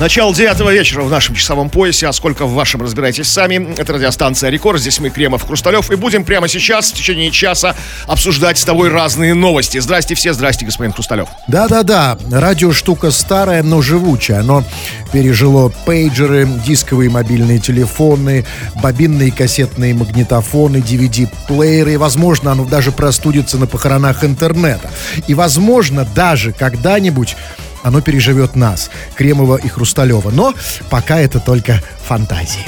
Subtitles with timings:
[0.00, 3.74] Начало девятого вечера в нашем часовом поясе, а сколько в вашем, разбирайтесь сами.
[3.78, 7.76] Это радиостанция «Рекорд», здесь мы, Кремов, Хрусталев, и будем прямо сейчас, в течение часа,
[8.08, 9.78] обсуждать с тобой разные новости.
[9.78, 11.28] Здрасте все, здрасте, господин Хрусталев.
[11.46, 14.40] Да-да-да, радио штука старая, но живучая.
[14.40, 14.64] Оно
[15.12, 18.44] пережило пейджеры, дисковые мобильные телефоны,
[18.82, 24.90] бобинные кассетные магнитофоны, DVD-плееры, и, возможно, оно даже простудится на похоронах интернета.
[25.28, 27.36] И, возможно, даже когда-нибудь
[27.82, 30.30] оно переживет нас, Кремова и Хрусталева.
[30.30, 30.54] Но
[30.90, 32.66] пока это только фантазии.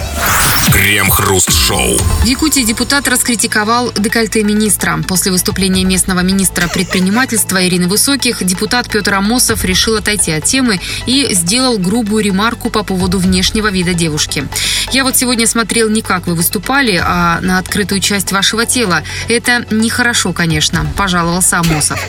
[0.72, 1.98] Крем-хруст-шоу.
[1.98, 4.98] В Якутии депутат раскритиковал декольте министра.
[5.06, 11.34] После выступления местного министра предпринимательства Ирины Высоких депутат Петр Амосов решил отойти от темы и
[11.34, 14.48] сделал грубую ремарку по поводу внешнего вида девушки.
[14.92, 19.02] «Я вот сегодня смотрел не как вы выступали, а на открытую часть вашего тела.
[19.28, 22.00] Это нехорошо, конечно»,– пожаловался Амосов.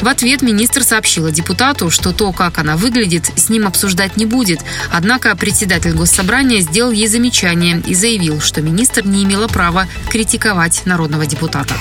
[0.00, 4.60] В ответ министр сообщила депутату, что то, как она выглядит, с ним обсуждать не будет.
[4.92, 11.26] Однако председатель госсобрания сделал ей замечание и заявил, что министр не имела права критиковать народного
[11.26, 11.74] депутата.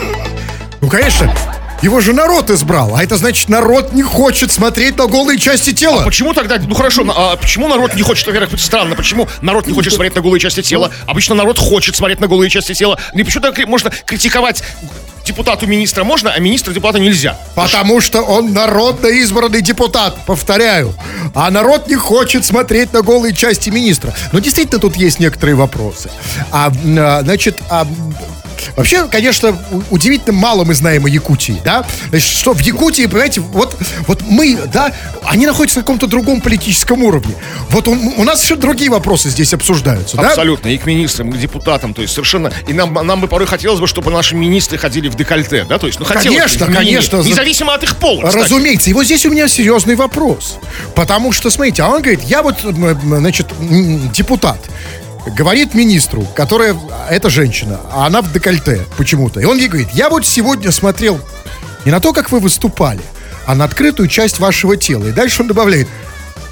[0.81, 1.33] Ну, конечно,
[1.83, 6.03] его же народ избрал, а это значит, народ не хочет смотреть на голые части тела.
[6.03, 9.91] Почему тогда, ну хорошо, а почему народ не хочет, во-первых, странно, почему народ не хочет
[9.91, 10.91] смотреть на голые части тела?
[11.07, 12.97] Обычно народ хочет смотреть на голые части тела.
[13.13, 14.63] И почему так можно критиковать
[15.25, 17.37] депутату министра можно, а министру депутата нельзя.
[17.55, 20.93] Потому что он народно избранный депутат, повторяю.
[21.33, 24.13] А народ не хочет смотреть на голые части министра.
[24.31, 26.09] Но действительно тут есть некоторые вопросы.
[26.51, 27.87] А, а значит, а,
[28.75, 29.57] Вообще, конечно,
[29.89, 31.85] удивительно мало мы знаем о Якутии, да?
[32.09, 37.03] Значит, что в Якутии, понимаете, вот, вот мы, да, они находятся на каком-то другом политическом
[37.03, 37.35] уровне.
[37.69, 40.29] Вот он, у нас еще другие вопросы здесь обсуждаются, да?
[40.29, 43.47] Абсолютно, и к министрам, и к депутатам, то есть совершенно, и нам, нам бы порой
[43.47, 46.73] хотелось бы, чтобы наши министры ходили в декольте, да, то есть, ну, хотелось Конечно, бы,
[46.73, 47.17] конечно.
[47.17, 48.43] Независимо от их пола, кстати.
[48.43, 50.57] Разумеется, и вот здесь у меня серьезный вопрос,
[50.95, 53.47] потому что, смотрите, а он говорит, я вот, значит,
[54.13, 54.59] депутат,
[55.25, 56.75] говорит министру, которая,
[57.09, 59.39] это женщина, а она в декольте почему-то.
[59.39, 61.19] И он ей говорит, я вот сегодня смотрел
[61.85, 63.01] не на то, как вы выступали,
[63.45, 65.07] а на открытую часть вашего тела.
[65.07, 65.87] И дальше он добавляет,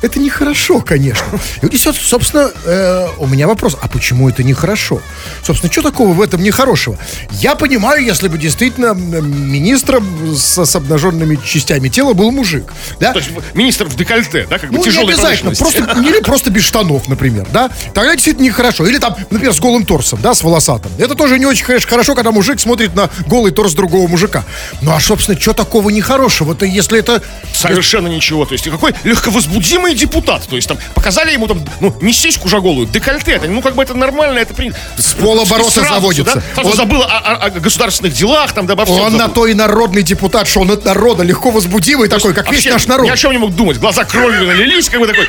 [0.01, 1.39] это нехорошо, конечно.
[1.61, 5.01] И вот собственно, э, у меня вопрос, а почему это нехорошо?
[5.43, 6.97] Собственно, что такого в этом нехорошего?
[7.31, 12.73] Я понимаю, если бы действительно министром с, с обнаженными частями тела был мужик.
[12.99, 13.13] Да?
[13.13, 16.49] То есть министр в декольте, да, как бы ну, тяжелой не обязательно, просто, или просто
[16.49, 17.69] без штанов, например, да?
[17.93, 18.85] Тогда действительно нехорошо.
[18.87, 20.91] Или там, например, с голым торсом, да, с волосатым.
[20.97, 24.43] Это тоже не очень, конечно, хорошо, когда мужик смотрит на голый торс другого мужика.
[24.81, 27.21] Ну, а, собственно, что такого нехорошего-то, если это...
[27.53, 28.45] Совершенно ничего.
[28.45, 30.47] То есть какой легковозбудимый и депутат.
[30.47, 33.33] То есть там показали ему там, ну, не сиську же голую, декольте.
[33.33, 34.77] Это, ну, как бы это нормально, это принято.
[34.97, 36.43] С полоборота заводится.
[36.55, 36.61] Да?
[36.63, 40.03] Он забыл о, о, о государственных делах, там, да, обо Он на то и народный
[40.03, 43.05] депутат, что он от народа легко возбудимый такой, как весь наш народ.
[43.05, 43.77] Ни о чем не мог думать.
[43.77, 45.27] Глаза кровью налились, как бы такой...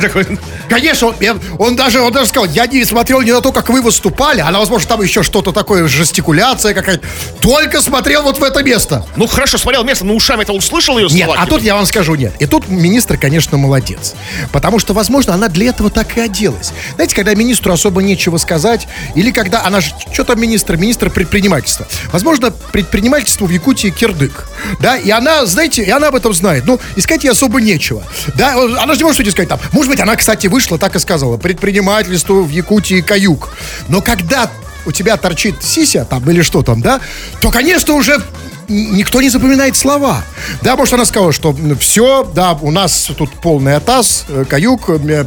[0.00, 0.38] такой.
[0.68, 3.80] Конечно, он, он, даже, он даже сказал, я не смотрел не на то, как вы
[3.80, 7.06] выступали, а на, возможно, там еще что-то такое, жестикуляция какая-то.
[7.40, 9.06] Только смотрел вот в это место.
[9.16, 11.26] Ну, хорошо, смотрел место, но ушами это услышал ее слова?
[11.26, 12.34] Нет, а тут я вам скажу, нет.
[12.38, 14.14] И тут министр, конечно, молодец.
[14.50, 16.72] Потому что, возможно, она для этого так и оделась.
[16.94, 21.86] Знаете, когда министру особо нечего сказать, или когда она же, что там министр, министр предпринимательства.
[22.12, 24.48] Возможно, предпринимательство в Якутии кирдык.
[24.80, 26.64] Да, и она, знаете, и она об этом знает.
[26.66, 28.02] Ну, искать ей особо нечего.
[28.34, 29.60] Да, она же не может что сказать там.
[29.72, 31.36] Может быть, она, кстати, вышла, так и сказала.
[31.36, 33.50] Предпринимательство в Якутии каюк.
[33.88, 34.50] Но когда
[34.86, 37.00] у тебя торчит сися там или что там, да,
[37.40, 38.22] то, конечно, уже
[38.68, 40.22] никто не запоминает слова.
[40.62, 45.24] Да, может, она сказала, что все, да, у нас тут полный атас, э, каюк, э,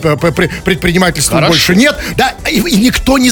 [0.63, 1.51] предпринимательства Хорошо.
[1.51, 1.97] больше нет.
[2.15, 3.31] Да, и, и никто не...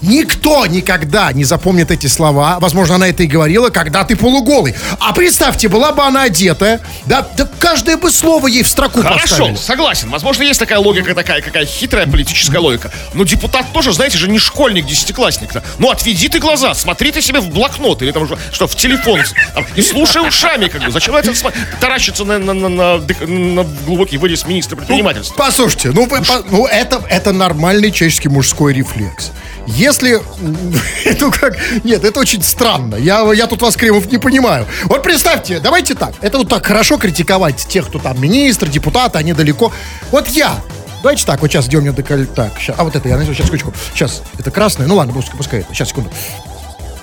[0.00, 2.58] Никто никогда не запомнит эти слова.
[2.60, 4.74] Возможно, она это и говорила, когда ты полуголый.
[5.00, 9.22] А представьте, была бы она одетая, да, да каждое бы слово ей в строку Хорошо,
[9.22, 9.56] поставили.
[9.56, 10.08] согласен.
[10.10, 12.92] Возможно, есть такая логика, такая какая хитрая политическая логика.
[13.12, 15.50] Но депутат тоже, знаете же, не школьник, десятиклассник.
[15.52, 15.62] -то.
[15.78, 19.20] Ну, отведи ты глаза, смотри ты себе в блокнот или там что, в телефон
[19.54, 20.90] там, и слушай ушами, как бы.
[20.90, 21.32] Зачем это
[21.80, 25.34] таращиться на, на, на, на, на глубокий вырез министра предпринимательства?
[25.36, 29.32] Ну, послушайте, ну, по, ну это, это нормальный человеческий мужской рефлекс.
[29.66, 30.20] Если...
[31.04, 31.56] это как...
[31.84, 32.96] Нет, это очень странно.
[32.96, 34.66] Я, я тут вас, Кремов, не понимаю.
[34.84, 36.14] Вот представьте, давайте так.
[36.20, 39.72] Это вот так хорошо критиковать тех, кто там министр, депутаты, они далеко.
[40.10, 40.58] Вот я
[41.02, 42.26] Давайте так, вот сейчас, где у меня деколь...
[42.26, 43.72] Так, сейчас, а вот это, я найду, сейчас, секундочку.
[43.94, 45.72] Сейчас, это красное, ну ладно, пускай, пускай это.
[45.72, 46.10] Сейчас, секунду.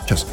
[0.05, 0.25] Сейчас.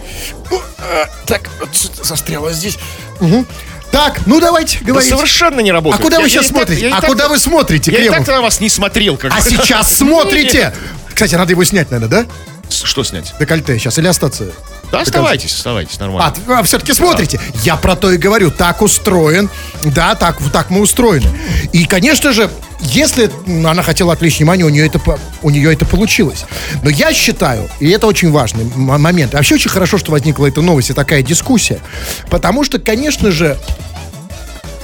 [0.79, 2.79] Э, так, вот застряла здесь.
[3.21, 3.47] Угу.
[3.91, 5.11] Так, ну давайте, говорите.
[5.11, 6.01] Да совершенно не работает.
[6.01, 6.89] А куда я, вы сейчас я смотрите?
[6.89, 8.17] Я, а так, куда вы смотрите, Я Кремов?
[8.17, 9.17] и так на вас не смотрел.
[9.17, 10.75] Как а сейчас смотрите!
[11.13, 12.27] Кстати, надо его снять, наверное, да?
[12.71, 13.35] Что снять?
[13.39, 14.51] Декольте сейчас или остаться?
[14.93, 16.35] Да, оставайтесь, оставайтесь, нормально.
[16.49, 19.49] А, все-таки смотрите, я про то и говорю, так устроен,
[19.85, 21.31] да, так, так мы устроены.
[21.73, 22.51] И, конечно же,
[22.81, 25.01] если она хотела отвлечь внимание, у нее это,
[25.41, 26.45] у нее это получилось.
[26.83, 30.91] Но я считаю, и это очень важный момент, вообще очень хорошо, что возникла эта новость
[30.91, 31.81] и такая дискуссия,
[32.29, 33.57] потому что, конечно же,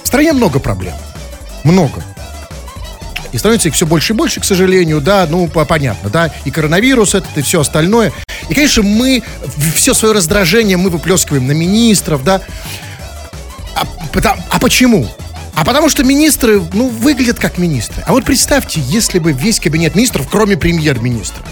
[0.02, 0.94] в стране много проблем.
[1.64, 2.02] Много.
[3.32, 6.50] И становится их все больше и больше, к сожалению, да, ну, по- понятно, да, и
[6.50, 8.10] коронавирус этот, и все остальное.
[8.48, 9.22] И, конечно, мы
[9.74, 12.40] все свое раздражение мы выплескиваем на министров, да.
[13.74, 15.08] А, потому- а почему?
[15.54, 18.02] А потому что министры, ну, выглядят как министры.
[18.06, 21.42] А вот представьте, если бы весь кабинет министров, кроме премьер-министра,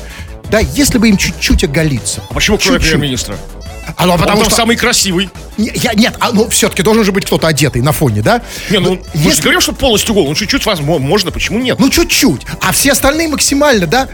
[0.50, 2.22] да, если бы им чуть-чуть оголиться.
[2.30, 2.92] А почему кроме Чуть-чуть.
[2.92, 3.36] премьер-министра?
[3.96, 4.54] А, ну, а потому Он что...
[4.56, 5.28] самый красивый.
[5.56, 8.42] Не, я- нет, а, ну, все-таки должен же быть кто-то одетый на фоне, да?
[8.70, 10.26] Не, ну, мы же если- говорим, что полностью гол.
[10.28, 11.78] Ну, чуть-чуть возможно, можно, почему нет?
[11.78, 12.42] Ну, чуть-чуть.
[12.60, 14.08] А все остальные максимально, да?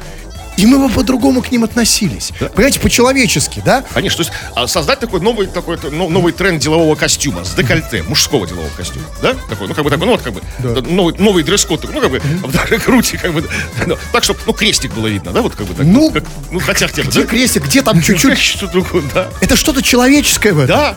[0.56, 2.32] И мы бы по-другому к ним относились.
[2.54, 3.84] Понимаете, по-человечески, да?
[3.94, 8.02] Конечно, то есть а, создать такой новый, такой, ну, новый тренд делового костюма с декольте,
[8.08, 9.34] мужского делового костюма, да?
[9.48, 12.10] Такой, ну, как бы такой, ну, вот как бы, да, новый, новый дресс-код, ну, как
[12.10, 13.48] бы, в груди, как бы,
[13.86, 16.60] ну, так, чтобы, ну, крестик было видно, да, вот как бы так, Ну, как, ну,
[16.60, 17.26] хотя хотя бы, Где да?
[17.26, 18.38] крестик, где там чуть-чуть?
[18.38, 19.28] Что-то другое, да.
[19.40, 20.76] Это что-то человеческое в этом.
[20.76, 20.96] Да,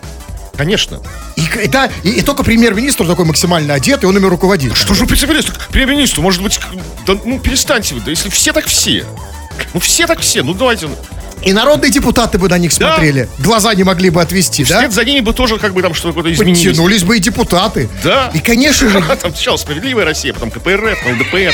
[0.58, 1.02] конечно.
[1.36, 4.76] И, да, и, и только премьер-министр такой максимально одет, и он ими руководит.
[4.76, 5.54] Что же премьер-министр?
[5.72, 6.60] Премьер-министру, может быть,
[7.06, 9.06] да, ну, перестаньте вы, да, если все так все.
[9.74, 10.96] Ну, все так все, ну, давайте, ну,
[11.44, 12.94] И народные депутаты бы на них Да.
[12.96, 13.30] смотрели.
[13.40, 14.78] Глаза не могли бы отвести, да?
[14.80, 16.60] вслед за ними бы тоже, как бы, там что-то изменилось.
[16.64, 17.88] Подтянулись бы и депутаты.
[18.04, 18.32] Да.
[18.34, 21.54] И, конечно же, Там сначала «Справедливая Россия», потом КПРФ, потом ЛДПР.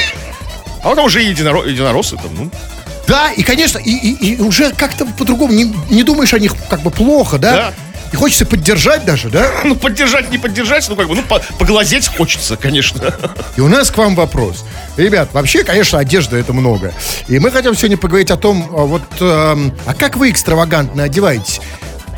[0.83, 2.49] А потом уже и единоро- единороссы там, ну.
[3.07, 6.81] да, и, конечно, и, и- и уже как-то по-другому не, не думаешь о них как
[6.81, 7.51] бы плохо, да?
[7.51, 7.73] Да.
[8.11, 9.49] И хочется поддержать даже, да?
[9.63, 13.13] Ну, поддержать, не поддержать, ну, как бы, ну, по- поглазеть хочется, конечно.
[13.55, 14.65] И у нас к вам вопрос.
[14.97, 16.93] Ребят, вообще, конечно, одежда это много.
[17.27, 21.61] И мы хотим сегодня поговорить о том, а вот, эм, а как вы экстравагантно одеваетесь?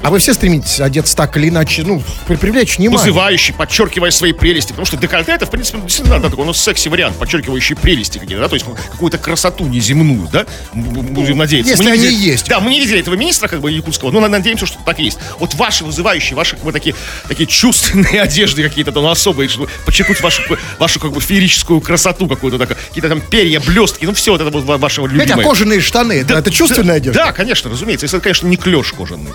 [0.04, 3.00] А вы все стремитесь одеться так или иначе, ну, при- привлечь внимание.
[3.00, 4.70] Вызывающий, подчеркивая свои прелести.
[4.70, 8.42] Потому что декольте это, в принципе, ну, действительно, да, такой, ну, секси-вариант, подчеркивающий прелести какие-то,
[8.44, 11.72] да, то есть ну, какую-то красоту неземную, да, будем надеяться.
[11.72, 12.50] если Мы они видели- есть.
[12.50, 15.20] Да, мы не видели этого министра, как бы, якутского, но надеемся, что так и есть.
[15.40, 16.96] Вот ваши вызывающие, ваши, как бы, такие,
[17.30, 20.42] такие чувственные одежды какие-то, там, особые, чтобы подчеркнуть вашу,
[20.80, 24.50] вашу, как бы, феерическую красоту какую-то, такую, какие-то там перья, блестки, ну, все вот это
[24.52, 25.46] вот ва- вашего а любимое.
[25.46, 27.26] кожаные штаны, это, это чувственная одежда?
[27.28, 28.04] Да, конечно, разумеется.
[28.04, 29.32] Если это, конечно, не клеш кожаный.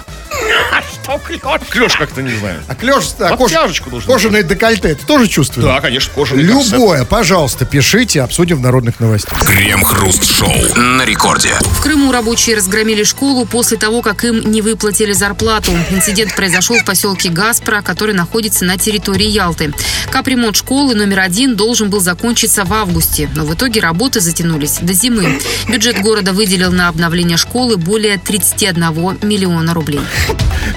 [1.03, 1.41] Что клеш?
[1.71, 2.63] Клеш как-то не знаю.
[2.69, 5.67] А клеш, а кож- Обтяжечку должен кожаные декольте, это тоже чувственно?
[5.67, 6.73] Да, конечно, кожаный корсет.
[6.73, 9.39] Любое, пожалуйста, пишите, обсудим в народных новостях.
[9.45, 11.55] Крем-хруст-шоу на рекорде.
[11.63, 15.73] В Крыму рабочие разгромили школу после того, как им не выплатили зарплату.
[15.91, 19.73] Инцидент произошел в поселке Гаспро, который находится на территории Ялты.
[20.11, 24.93] Капремонт школы номер один должен был закончиться в августе, но в итоге работы затянулись до
[24.93, 25.39] зимы.
[25.69, 30.01] Бюджет города выделил на обновление школы более 31 миллиона рублей.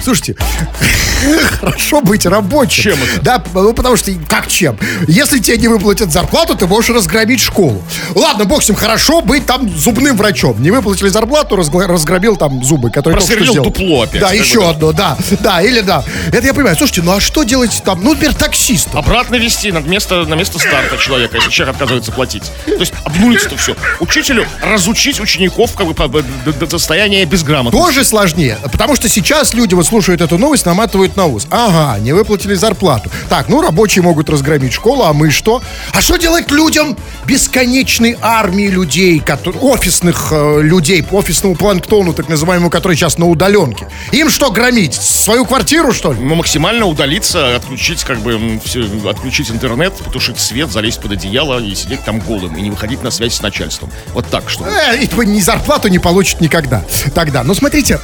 [0.02, 0.36] Слушайте,
[1.60, 2.82] хорошо быть рабочим.
[2.82, 3.20] Чем это?
[3.22, 4.78] Да, ну потому что, как чем?
[5.06, 7.82] Если тебе не выплатят зарплату, ты можешь разгромить школу.
[8.14, 10.60] Ладно, бог с ним, хорошо быть там зубным врачом.
[10.62, 13.66] Не выплатили зарплату, разгромил там зубы, которые только что Просверлил сделал.
[13.70, 14.70] дупло опять, Да, еще да.
[14.70, 15.16] одно, да.
[15.40, 16.04] Да, или да.
[16.32, 16.76] Это я понимаю.
[16.76, 18.02] Слушайте, ну а что делать там?
[18.02, 18.98] Ну, например, таксистом.
[18.98, 22.44] Обратно вести на место, на место старта человека, если человек отказывается платить.
[22.66, 23.76] То есть обнулить это все.
[24.00, 27.86] Учителю разучить учеников как бы, до, до состояния безграмотности.
[27.86, 31.46] Тоже сложнее, потому что сейчас люди вот слушают эту новость, наматывают на ус.
[31.50, 33.10] Ага, не выплатили зарплату.
[33.28, 35.62] Так, ну рабочие могут разгромить школу, а мы что?
[35.92, 36.96] А что делать людям
[37.26, 43.88] бесконечной армии людей, котор- офисных э, людей, офисному планктону, так называемому, который сейчас на удаленке?
[44.12, 44.94] Им что громить?
[44.94, 46.20] Свою квартиру, что ли?
[46.20, 51.58] Ну, максимально удалиться, отключить, как бы, м, всё, отключить интернет, потушить свет, залезть под одеяло
[51.60, 53.90] и сидеть там голым, и не выходить на связь с начальством.
[54.14, 54.64] Вот так, что.
[54.66, 56.82] Э, и ни зарплату не получит никогда.
[57.14, 57.42] Тогда.
[57.44, 58.00] Но смотрите,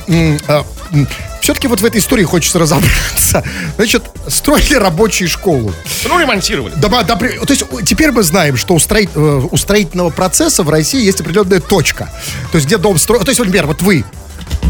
[1.41, 3.43] все-таки вот в этой истории хочется разобраться.
[3.77, 5.73] Значит, строили рабочие школу.
[6.09, 6.75] Ну, ремонтировали.
[6.77, 10.63] Да, да, то есть у- теперь мы знаем, что у, строит- э, у строительного процесса
[10.63, 12.11] в России есть определенная точка.
[12.53, 13.25] То есть где дом строится.
[13.27, 14.05] То есть, например, вот вы,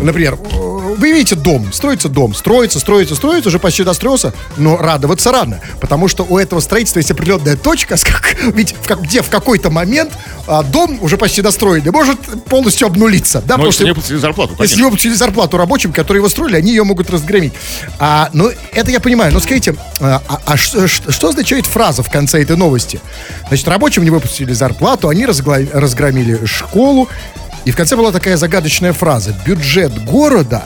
[0.02, 5.32] например, э, вы видите дом, строится дом, строится, строится, строится, уже почти достроился, но радоваться
[5.32, 9.28] рано, потому что у этого строительства есть определенная точка, как- ведь в как- где в
[9.28, 10.12] какой-то момент
[10.46, 13.42] а, дом уже почти достроенный может полностью обнулиться.
[13.46, 14.76] Да, Но если не выплатили зарплату, если конечно.
[14.76, 17.52] не выплатили зарплату рабочим, которые его строили, они ее могут разгромить.
[17.98, 19.32] А, ну, это я понимаю.
[19.32, 23.00] Но скажите, а, а- а ш- ш- что означает фраза в конце этой новости?
[23.48, 27.08] Значит, рабочим не выплатили зарплату, они разгла- разгромили школу.
[27.64, 29.34] И в конце была такая загадочная фраза.
[29.44, 30.64] Бюджет города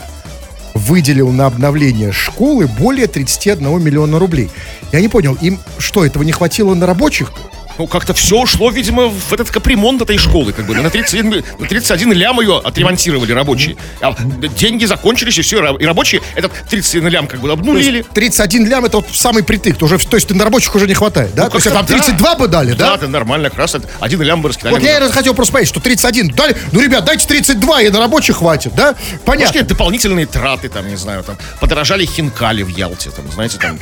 [0.75, 4.51] выделил на обновление школы более 31 миллиона рублей.
[4.93, 7.33] Я не понял, им что, этого не хватило на рабочих?
[7.79, 10.75] Ну, как-то все ушло, видимо, в этот капремонт этой школы, как бы.
[10.75, 13.77] На 31, на 31 лям ее отремонтировали рабочие.
[14.01, 14.15] А
[14.59, 18.05] деньги закончились, и все, и рабочие этот 31 лям как бы обнулили.
[18.15, 19.81] 31 лям это вот самый притык.
[19.83, 21.45] Уже, то есть на рабочих уже не хватает, да?
[21.45, 22.91] Ну, то есть там 32 бы дали, да?
[22.91, 24.75] Да, это нормально, как раз один лям бы раскидали.
[24.75, 26.57] Вот я и хотел просто понять, что 31 дали.
[26.73, 28.93] Ну, ребят, дайте 32, и на рабочих хватит, да?
[28.93, 29.47] Может, Понятно.
[29.47, 33.79] какие-то дополнительные траты, там, не знаю, там, подорожали хинкали в Ялте, там, знаете, там,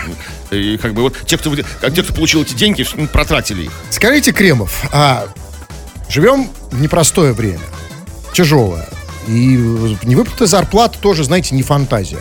[0.50, 1.52] и как бы вот те, кто,
[1.82, 3.72] а те, кто получил эти деньги, протратили их.
[3.90, 5.28] Скажите, Кремов, а
[6.08, 7.60] живем в непростое время,
[8.32, 8.88] тяжелое.
[9.28, 9.56] И
[10.02, 12.20] невыплата зарплаты тоже, знаете, не фантазия.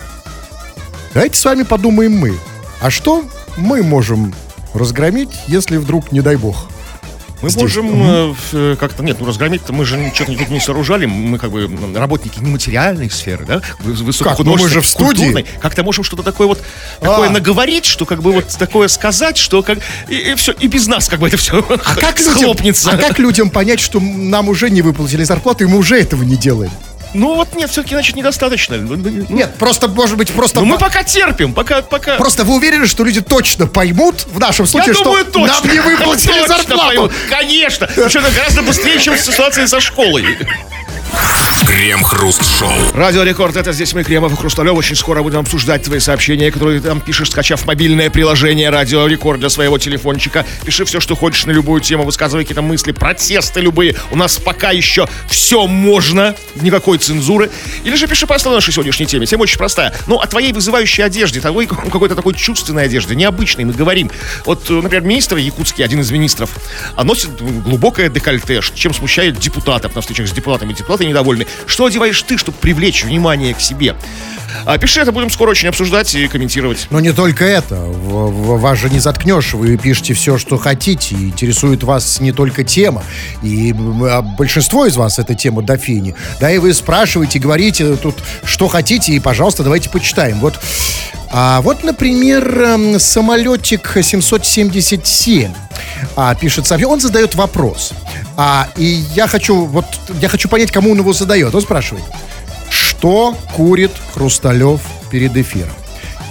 [1.13, 2.37] Давайте с вами подумаем мы.
[2.81, 3.25] А что
[3.57, 4.33] мы можем
[4.73, 6.67] разгромить, если вдруг, не дай бог,
[7.41, 7.61] Мы Здесь.
[7.61, 11.51] можем э, э, как-то, нет, ну разгромить-то мы же ничего тут не сооружали, мы как
[11.51, 15.45] бы работники нематериальной сферы, да, высокохудожественной, Ну, мы же в студии.
[15.61, 16.61] Как-то можем что-то такое вот,
[16.99, 17.31] такое А.
[17.31, 19.79] наговорить, что как бы вот такое сказать, что как,
[20.09, 22.91] и, все, и без нас как бы это все а как, людям, схлопнется.
[22.91, 26.35] а как людям понять, что нам уже не выплатили зарплату, и мы уже этого не
[26.35, 26.71] делаем?
[27.13, 28.77] Ну вот нет, все-таки, значит, недостаточно.
[28.77, 30.59] Ну, ну, Нет, просто, может быть, просто...
[30.59, 32.17] ну, мы по- пока терпим, пока, пока...
[32.17, 35.47] Просто вы уверены, что люди точно поймут в нашем случае, Я думаю, что точно.
[35.47, 36.87] нам не выплатили зарплату?
[36.87, 37.11] поймут.
[37.29, 37.87] Конечно.
[37.87, 40.37] Причем гораздо быстрее, чем ситуация со школой.
[41.65, 42.71] Крем-хруст-шоу.
[42.93, 44.75] Радио Рекорд, это здесь мы, Кремов и Хрусталев.
[44.75, 49.39] Очень скоро будем обсуждать твои сообщения, которые ты там пишешь, скачав мобильное приложение Радио Рекорд
[49.39, 50.45] для своего телефончика.
[50.65, 53.95] Пиши все, что хочешь на любую тему, высказывай какие-то мысли, протесты любые.
[54.11, 57.49] У нас пока еще все можно, никакой цензуры.
[57.83, 59.25] Или же пиши по основной нашей сегодняшней теме.
[59.25, 59.93] Тема очень простая.
[60.07, 63.65] Ну, о твоей вызывающей одежде, твоей какой-то такой чувственной одежде, необычной.
[63.65, 64.11] Мы говорим.
[64.45, 66.49] Вот, э, например, министр якутский, один из министров,
[66.95, 70.73] а, носит глубокое декольте, чем смущает депутатов на встречах с депутатами.
[70.73, 71.47] Депутаты недовольны.
[71.65, 73.95] Что одеваешь ты, чтобы привлечь внимание к себе?
[74.65, 76.87] А, пиши, это будем скоро очень обсуждать и комментировать.
[76.89, 77.75] Но не только это.
[77.75, 79.53] Вас же не заткнешь.
[79.53, 81.15] Вы пишете все, что хотите.
[81.15, 83.03] И интересует вас не только тема.
[83.41, 86.15] И а большинство из вас это тема дофини.
[86.39, 89.13] Да, и вы спрашиваете, говорите тут, что хотите.
[89.13, 90.39] И, пожалуйста, давайте почитаем.
[90.39, 90.59] Вот,
[91.31, 95.53] а, вот например, эм, самолетик 777
[96.15, 96.91] а, пишет сообщение.
[96.91, 97.93] Он задает вопрос.
[98.35, 99.85] А, и я хочу, вот,
[100.21, 101.53] я хочу понять, кому он его задает.
[101.53, 102.03] Он спрашивает.
[102.99, 105.71] Что курит Хрусталев перед эфиром?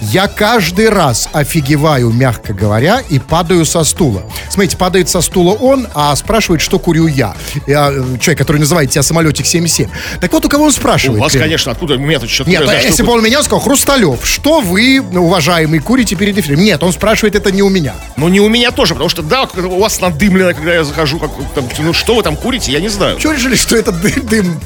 [0.01, 4.23] Я каждый раз офигеваю, мягко говоря, и падаю со стула.
[4.49, 7.35] Смотрите, падает со стула он, а спрашивает, что курю я.
[7.67, 9.89] я э, человек, который называет тебя самолетик 77.
[10.21, 11.19] Так вот, у кого он У спрашивает?
[11.19, 11.45] вас, Кремов?
[11.45, 12.49] конечно, откуда у меня тут что-то...
[12.49, 16.61] Нет, а если бы он меня сказал, Хрусталев, что вы, уважаемый, курите перед эфиром?
[16.61, 17.95] Нет, он спрашивает это не у меня.
[18.15, 21.31] Ну, не у меня тоже, потому что, да, у вас надымлено, когда я захожу, как,
[21.55, 23.17] там, ну, что вы там курите, я не знаю.
[23.19, 24.25] Чего решили, что это дым?
[24.25, 24.59] дым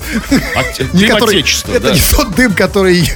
[0.55, 1.91] От- дым который- это да.
[1.91, 3.11] не тот дым, который...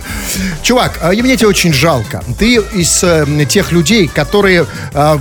[0.64, 2.07] Чувак, а, мне тебя очень жалко.
[2.38, 4.66] Ты из э, тех людей, которые...
[4.94, 5.18] э,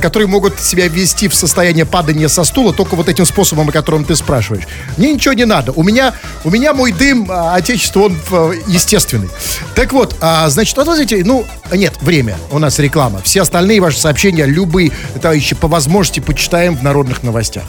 [0.00, 4.04] которые могут себя ввести в состояние падания со стула только вот этим способом, о котором
[4.04, 4.64] ты спрашиваешь.
[4.96, 5.72] Мне ничего не надо.
[5.72, 9.28] У меня, у меня мой дым а, отечества, он э, естественный.
[9.74, 13.20] Так вот, а, значит, вот знаете, ну, нет, время, у нас реклама.
[13.22, 17.64] Все остальные ваши сообщения, любые, товарищи, по возможности почитаем в народных новостях.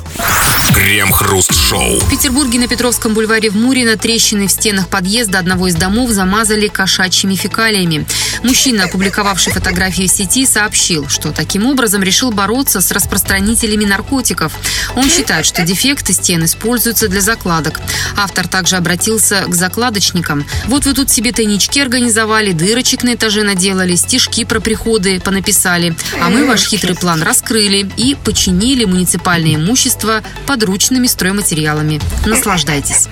[0.74, 2.00] Крем-хруст-шоу.
[2.00, 6.68] В Петербурге на Петровском бульваре в Мурино трещины в стенах подъезда одного из домов замазали
[6.68, 8.06] кошачьими фекалиями.
[8.44, 14.54] Мужчина, опубликовавший фотографию в сети, сообщил, что таким образом решил бороться с распространителями наркотиков.
[14.96, 17.80] Он считает, что дефекты стен используются для закладок.
[18.18, 20.46] Автор также обратился к закладочникам.
[20.68, 25.96] Вот вы тут себе тайнички организовали, дырочек на этаже наделали, стишки про приходы понаписали.
[26.22, 32.02] А мы ваш хитрый план раскрыли и починили муниципальное имущество подручными стройматериалами.
[32.26, 33.08] Наслаждайтесь.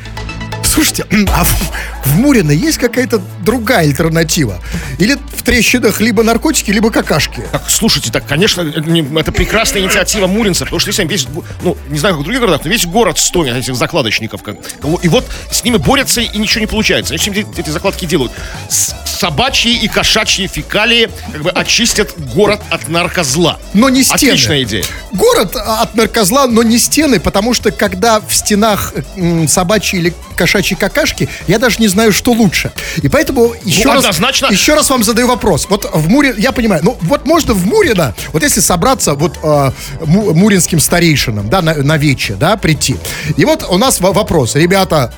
[0.77, 1.71] Слушайте, а в,
[2.05, 4.61] в Мурино есть какая-то другая альтернатива?
[4.99, 7.41] Или в трещинах либо наркотики, либо какашки?
[7.51, 11.25] Так, слушайте, так, конечно, это не- это прекрасная инициатива Муринца, потому что если весь,
[11.63, 14.43] ну, не знаю, как в других городах, но весь город стонет этих закладочников.
[14.43, 14.57] как-
[15.01, 17.13] И вот с ними борются, и ничего не получается.
[17.15, 18.31] Они всем эти, закладки делают.
[18.69, 23.59] Собачьи и кошачьи фекалии как бы очистят город от наркозла.
[23.73, 24.29] Но не стены.
[24.33, 24.83] Отличная идея.
[25.11, 30.13] Город а, от наркозла, но не стены, потому что когда в стенах м, собачьи или
[30.35, 32.71] кошачьи какашки, я даже не знаю, что лучше.
[33.01, 34.47] И поэтому еще, раз, однозначно.
[34.47, 35.67] еще раз вам задаю вопрос.
[35.69, 39.71] Вот в Муре, я понимаю, ну вот можно в Мурино, вот если собраться вот э,
[40.05, 42.97] му- муринским старейшинам, да, на, на вече, да, прийти.
[43.37, 45.13] И вот у нас во- вопрос, ребята,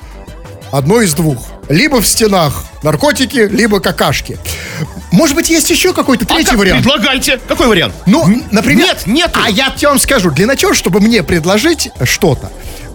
[0.71, 1.45] одно из двух.
[1.69, 4.39] Либо в стенах наркотики, либо какашки.
[5.11, 6.57] Может быть, есть еще какой-то А третий как?
[6.59, 6.83] вариант?
[6.83, 7.39] Предлагайте.
[7.47, 7.93] Какой вариант?
[8.07, 8.87] Ну, например...
[8.87, 9.31] Нет, нет.
[9.35, 12.51] А я тебе вам скажу, для начала, чтобы мне предложить что-то,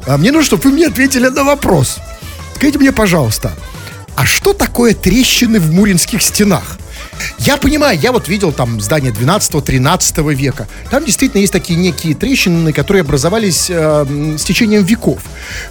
[0.07, 1.99] а, мне нужно, чтобы вы мне ответили на вопрос.
[2.55, 3.53] Скажите мне, пожалуйста,
[4.17, 6.79] а что такое трещины в муринских стенах?
[7.39, 10.69] Я понимаю, я вот видел там здание 12-13 века.
[10.91, 15.23] Там действительно есть такие некие трещины, которые образовались э, с течением веков.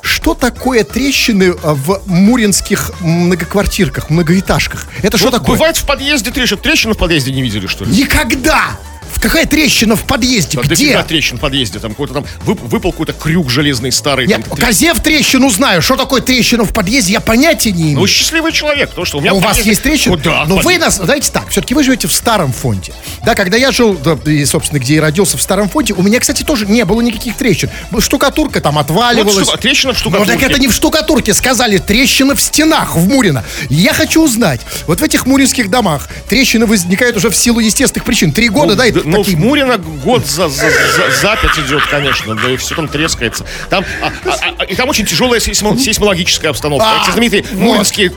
[0.02, 4.86] Что такое трещины э, в муринских многоквартирках, многоэтажках?
[5.02, 5.56] Это что Вот такое?
[5.58, 6.62] Бывает в подъезде трещина.
[6.62, 7.92] Трещину в подъезде не видели, что ли?
[7.92, 8.78] Никогда!
[9.22, 10.58] Какая трещина в подъезде?
[10.58, 10.70] Да Где?
[10.75, 11.79] дофига трещин в подъезде.
[11.79, 14.27] Там какой-то там вып- выпал какой-то крюк железный старый.
[14.27, 15.82] Нет, там, козе в трещину знаю.
[15.82, 18.00] Что такое трещина в подъезде, я понятия не имею.
[18.00, 20.15] Ну, счастливый человек, потому что у меня А у в вас подъезде- есть трещина?
[20.15, 20.46] Ну, да.
[20.48, 22.93] Но в вы нас, знаете так, все-таки вы живете в старом фонде.
[23.25, 26.20] Да, когда я жил, да, и, собственно, где и родился, в старом фонде, у меня,
[26.20, 27.70] кстати, тоже не было никаких трещин.
[28.00, 29.36] Штукатурка там отваливалась.
[29.36, 30.34] Вот штука- трещина в Ну, штукатурке.
[30.34, 33.43] так это не в штукатурке, сказали, трещина в стенах в Мурино.
[33.70, 38.32] Я хочу узнать, вот в этих муринских домах трещины возникают уже в силу естественных причин.
[38.34, 39.38] Три года, Ну, да, и ну, такие...
[39.38, 43.46] в Мурино год за, за, за, за пять идет, конечно, да и все там трескается.
[43.70, 46.86] Там, а, а, а, и там очень тяжелая сейсмо- сейсмологическая обстановка.
[46.86, 47.60] А, Эти знаменитые вот.
[47.60, 48.12] муринские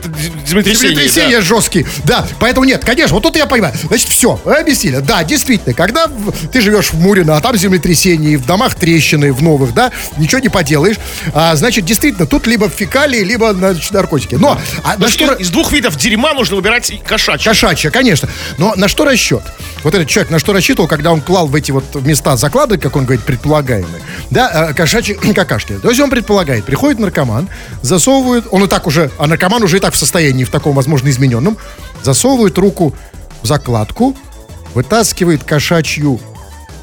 [0.45, 0.89] землетрясения.
[0.89, 1.41] Землетрясения да.
[1.41, 1.85] жесткие.
[2.03, 3.73] Да, поэтому нет, конечно, вот тут я понимаю.
[3.83, 4.97] Значит, все, объяснили.
[4.97, 6.07] Да, действительно, когда
[6.51, 10.39] ты живешь в Мурино, а там землетрясения, и в домах трещины, в новых, да, ничего
[10.39, 10.97] не поделаешь.
[11.33, 14.35] А, значит, действительно, тут либо фекалии, либо значит, наркотики.
[14.35, 15.33] Но а То на что...
[15.33, 17.51] из, двух видов дерьма нужно выбирать кошачье.
[17.51, 18.29] Кошачья, конечно.
[18.57, 19.43] Но на что расчет?
[19.83, 22.95] Вот этот человек на что рассчитывал, когда он клал в эти вот места закладок, как
[22.95, 25.73] он говорит, предполагаемые, да, э, кошачьи какашки.
[25.73, 27.49] То есть он предполагает, приходит наркоман,
[27.81, 31.09] засовывает, он и так уже, а наркоман уже и так в состоянии, в таком, возможно,
[31.09, 31.57] измененном,
[32.03, 32.93] засовывает руку
[33.41, 34.15] в закладку,
[34.73, 36.19] вытаскивает кошачью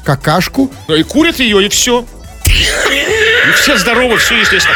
[0.03, 2.05] какашку, И курит ее, и все.
[3.47, 4.75] И все здоровы, все естественно.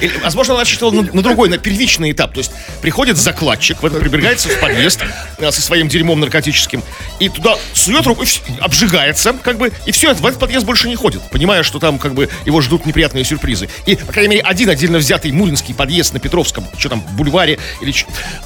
[0.00, 2.32] Или, возможно, он рассчитывал на, на другой, на первичный этап.
[2.32, 5.00] То есть приходит закладчик, в это прибегается в подъезд
[5.38, 6.82] э, со своим дерьмом наркотическим,
[7.18, 8.24] и туда сует руку,
[8.60, 12.14] обжигается, как бы, и все, в этот подъезд больше не ходит, понимая, что там как
[12.14, 13.68] бы его ждут неприятные сюрпризы.
[13.86, 17.94] И, по крайней мере, один отдельно взятый муринский подъезд на Петровском, что там, бульваре, или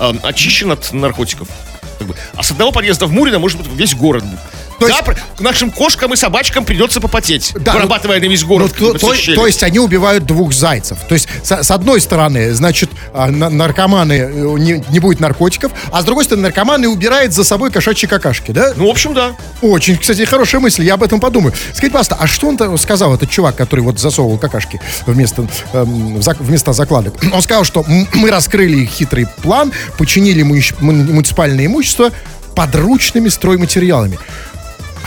[0.00, 1.48] э, очищен от наркотиков.
[1.98, 2.14] Как бы.
[2.36, 4.22] А с одного подъезда в Мурино может быть весь город.
[4.78, 8.48] То да, есть- про- нашим кошкам и собачкам придется попотеть, Да, вырабатывая на весь Ну,
[8.48, 8.74] город.
[8.78, 10.98] то, бы, то- то есть они убивают двух зайцев.
[11.08, 15.72] То есть с, с одной стороны, значит, а, на- наркоманы э, не, не будет наркотиков,
[15.90, 18.72] а с другой стороны, наркоманы убирают за собой кошачьи какашки, да?
[18.76, 19.34] Ну, в общем, да.
[19.62, 21.52] Очень, кстати, хорошая мысль, я об этом подумаю.
[21.72, 26.72] Скажите, пожалуйста, а что он сказал, этот чувак, который вот засовывал какашки вместо, эм, вместо
[26.72, 27.14] закладок?
[27.32, 32.10] Он сказал, что мы раскрыли хитрый план, починили муни- муни- муниципальное имущество
[32.54, 34.18] подручными стройматериалами.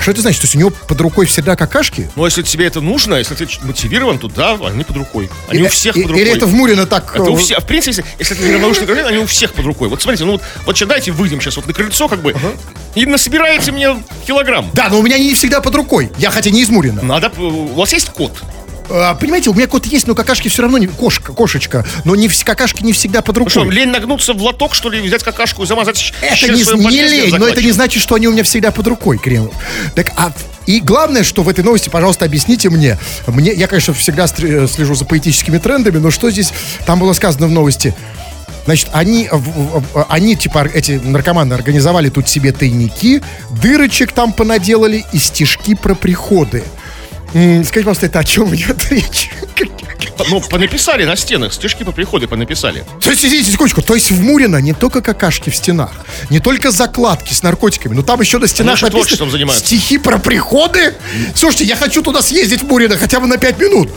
[0.01, 0.41] А что это значит?
[0.41, 2.09] То есть у него под рукой всегда какашки?
[2.15, 5.29] Но если тебе это нужно, если ты мотивирован, то да, они под рукой.
[5.47, 6.23] Они Или- у всех и- под рукой.
[6.23, 7.11] Или это в Мурино так...
[7.13, 7.59] Это у э, всех.
[7.59, 9.89] В принципе, если, если это неравнодушный гражданин, они у всех под рукой.
[9.89, 12.35] Вот смотрите, ну вот, вот сейчас дайте выйдем сейчас вот на крыльцо, как бы,
[12.95, 14.71] и насобираете мне килограмм.
[14.73, 16.11] Да, но у меня не всегда под рукой.
[16.17, 17.03] Я хотя не из Мурина.
[17.03, 18.41] Надо, у вас есть кот?
[18.93, 20.87] А, понимаете, у меня кот есть, но какашки все равно не...
[20.87, 21.85] Кошка, кошечка.
[22.03, 23.75] Но не, какашки не всегда под Ну что, рукой.
[23.75, 27.47] лень нагнуться в лоток, что ли, взять какашку и замазать Это не, не лень, но
[27.47, 29.53] это не значит, что они у меня всегда под рукой, Кремов.
[29.95, 30.33] Так, а
[30.65, 32.97] и главное, что в этой новости, пожалуйста, объясните мне.
[33.27, 36.53] Мне, я, конечно, всегда э, слежу за поэтическими трендами, но что здесь,
[36.85, 37.95] там было сказано в новости.
[38.65, 39.27] Значит, они,
[40.07, 46.63] они, типа, эти наркоманы организовали тут себе тайники, дырочек там понаделали и стишки про приходы.
[47.33, 49.29] М, Скажите, пожалуйста, это о чем идет речь?
[50.29, 52.83] Ну, понаписали на стенах, стишки по приходу понаписали.
[53.01, 55.91] То есть, извините, секундочку, то есть в Мурино не только какашки в стенах,
[56.29, 59.65] не только закладки с наркотиками, но там еще на стенах написано занимаются.
[59.65, 60.93] стихи про приходы.
[61.35, 63.89] Слушайте, я хочу туда съездить в Мурино хотя бы на 5 минут.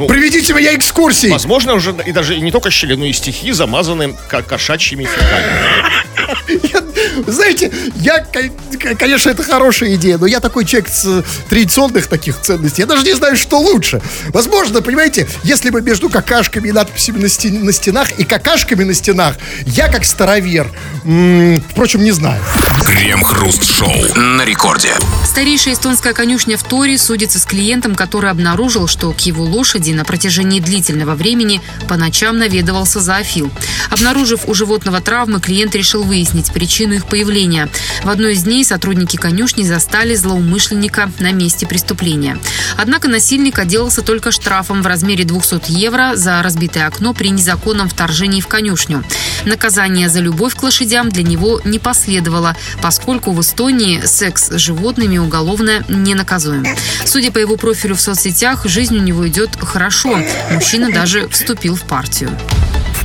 [0.00, 1.28] Ну, Приведите меня экскурсии.
[1.28, 6.68] Возможно, уже и даже не только щели, но и стихи, замазанные ко- кошачьими фекалиями.
[6.72, 6.82] Я-
[7.26, 12.40] знаете, я, ко- конечно, это хорошая идея, но я такой человек с э, традиционных таких
[12.40, 12.82] ценностей.
[12.82, 14.00] Я даже не знаю, что лучше.
[14.28, 18.94] Возможно, понимаете, если бы между какашками и надписями на, стен- на стенах и какашками на
[18.94, 20.70] стенах, я как старовер,
[21.04, 22.42] м, впрочем, не знаю.
[22.84, 24.90] Крем-хруст-шоу на рекорде.
[25.24, 30.04] Старейшая эстонская конюшня в Торе судится с клиентом, который обнаружил, что к его лошади на
[30.04, 33.50] протяжении длительного времени по ночам наведывался зоофил.
[33.90, 37.68] Обнаружив у животного травмы, клиент решил выяснить причину их появления.
[38.02, 42.38] В одной из дней сотрудники конюшни застали злоумышленника на месте преступления.
[42.76, 48.40] Однако насильник отделался только штрафом в размере 200 евро за разбитое окно при незаконном вторжении
[48.40, 49.04] в конюшню.
[49.44, 55.18] Наказание за любовь к лошадям для него не последовало, поскольку в Эстонии секс с животными
[55.18, 56.64] уголовно не наказуем.
[57.04, 60.18] Судя по его профилю в соцсетях, жизнь у него идет хорошо.
[60.50, 62.30] Мужчина даже вступил в партию.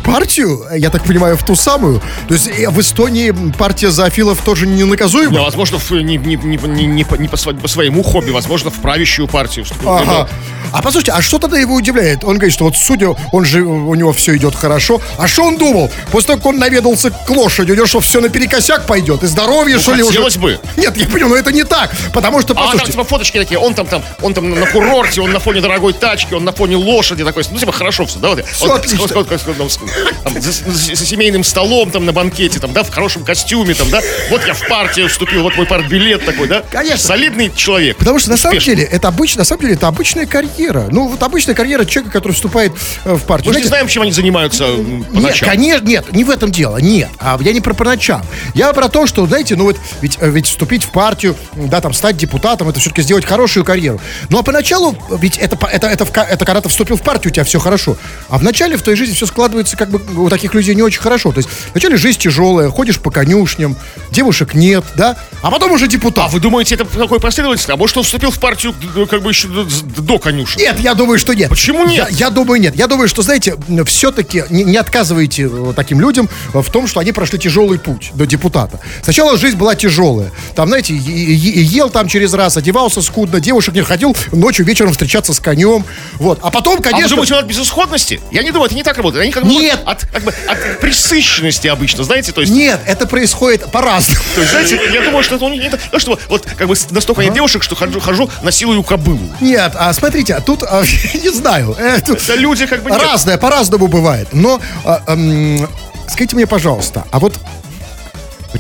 [0.04, 2.02] Партию, я так понимаю, в ту самую.
[2.28, 5.34] То есть э, в Эстонии партия зоофилов тоже не наказуема?
[5.36, 8.76] Да, возможно, в- не, не, не, не, не по, не по своему хобби, возможно, в
[8.82, 9.90] правящую партию вступил.
[9.90, 10.30] Ага.
[10.72, 12.24] А послушайте, а что тогда его удивляет?
[12.24, 15.02] Он говорит, что вот судя, он же, у него все идет хорошо.
[15.18, 15.92] А что он думал?
[16.12, 19.24] После того, как он наведался к лошади, у него что, все наперекосяк пойдет?
[19.24, 20.20] И здоровье, что ли, уже?
[20.40, 20.60] бы.
[20.78, 21.92] Нет, я понимаю, но это не так.
[22.14, 25.22] Потому что, А там послушайте, типа фоточки такие, он там, там, он там на курорте,
[25.22, 28.30] он на фоне дорогой тачки, он на фоне лошади такой, ну типа хорошо все, да,
[28.30, 29.08] вот, Всё вот, отлично.
[29.08, 29.80] с- с- с- с-
[30.24, 33.90] там, за, за- за семейным столом там на банкете, там, да, в хорошем костюме, там,
[33.90, 36.98] да, вот я в партию вступил, вот мой партбилет такой, да, Конечно.
[36.98, 38.76] солидный человек, Потому что на самом Успешный.
[38.78, 40.53] деле это обычно, на самом деле это обычная карьера.
[40.92, 42.74] Ну вот обычная карьера человека, который вступает
[43.06, 43.50] э, в партию.
[43.50, 45.50] мы же не знаем, чем они занимаются по Нет, ночам.
[45.50, 47.10] конечно, нет, не в этом дело, нет.
[47.20, 48.22] А я не про по ночам.
[48.54, 51.94] Я про то, что, знаете, ну вот, ведь, э, ведь вступить в партию, да, там,
[51.94, 54.00] стать депутатом, это все-таки сделать хорошую карьеру.
[54.30, 57.34] Ну а поначалу, ведь это, это, это, ка- это когда ты вступил в партию, у
[57.34, 57.98] тебя все хорошо.
[58.30, 61.32] А вначале в твоей жизни все складывается как бы у таких людей не очень хорошо.
[61.32, 63.76] То есть вначале жизнь тяжелая, ходишь по конюшням,
[64.12, 66.26] девушек нет, да, а потом уже депутат.
[66.26, 67.74] А вы думаете, это такой последовательный?
[67.74, 68.74] А может, он вступил в партию
[69.10, 70.62] как бы еще до, до конюшен?
[70.62, 71.50] Нет, я думаю, что нет.
[71.50, 72.10] Почему нет?
[72.12, 72.76] Я, я думаю, нет.
[72.76, 77.00] Я думаю, что, знаете, все-таки не, не отказывайте э, таким людям э, в том, что
[77.00, 78.80] они прошли тяжелый путь до депутата.
[79.04, 80.32] Сначала жизнь была тяжелая.
[80.56, 85.40] Там, знаете, ел там через раз, одевался скудно, девушек не ходил ночью, вечером встречаться с
[85.40, 85.86] конем.
[86.16, 86.40] Вот.
[86.42, 87.10] А потом, А конечно...
[87.10, 88.20] думаете, он от безысходности?
[88.32, 89.24] Я не думаю, это не так работает.
[89.24, 89.80] Они как бы Нет.
[89.86, 94.20] от, как бы, от пресыщенности обычно, знаете, то есть Нет, это происходит по-разному.
[94.36, 95.80] То есть, знаете, я думаю, что это у них не так.
[95.92, 99.20] Ну, что вот, как бы, настолько нет девушек, что хожу, хожу насилую кобылу.
[99.42, 103.02] Нет, а смотрите, а тут, а, не знаю, э, тут Да люди как бы нет.
[103.02, 104.30] разное, по-разному бывает.
[104.34, 105.68] Но а, ам,
[106.08, 107.40] скажите мне, пожалуйста, а вот,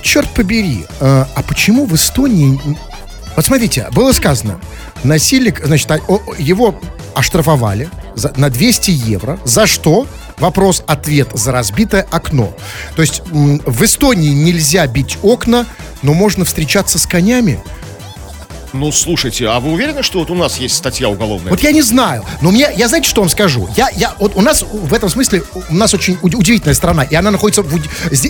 [0.01, 2.59] черт побери, а, а почему в Эстонии...
[3.35, 4.59] Вот смотрите, было сказано,
[5.03, 5.99] насильник, значит, а,
[6.37, 6.75] его
[7.15, 9.39] оштрафовали за- на 200 евро.
[9.43, 10.07] За что?
[10.37, 12.53] Вопрос, ответ за разбитое окно.
[12.95, 15.65] То есть в Эстонии нельзя бить окна,
[16.01, 17.59] но можно встречаться с конями.
[18.73, 21.51] Ну, слушайте, а вы уверены, что вот у нас есть статья уголовная?
[21.51, 23.69] Вот я не знаю, но мне, я знаете, что вам скажу?
[23.77, 27.13] Я, я, вот у нас в этом смысле, у нас очень уд- удивительная страна, и
[27.13, 27.79] она находится, в,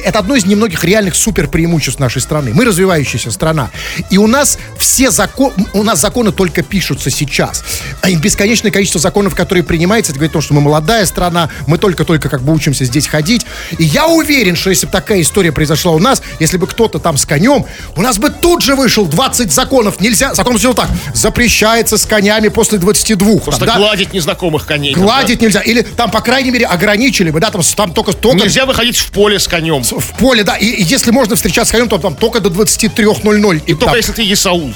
[0.03, 2.51] это одно из немногих реальных супер преимуществ нашей страны.
[2.53, 3.71] Мы развивающаяся страна,
[4.09, 7.63] и у нас все законы, у нас законы только пишутся сейчас.
[8.01, 11.49] А и бесконечное количество законов, которые принимаются, это говорит о том, что мы молодая страна,
[11.67, 13.45] мы только-только как бы учимся здесь ходить.
[13.77, 17.17] И я уверен, что если бы такая история произошла у нас, если бы кто-то там
[17.17, 20.01] с конем, у нас бы тут же вышел 20 законов.
[20.01, 23.39] Нельзя, закон сделал так, запрещается с конями после 22.
[23.39, 23.77] Просто да?
[23.77, 24.93] гладить незнакомых коней.
[24.93, 25.61] Гладить нельзя.
[25.61, 28.17] Или там, по крайней мере, ограничили бы, да, там, там только, да?
[28.19, 29.83] только Нельзя выходить в поле с конем.
[29.83, 30.55] в поле, да.
[30.55, 33.61] И, и если можно встречаться с конем, то там только до 23.00.
[33.65, 34.73] И Только там- если ты Исаул.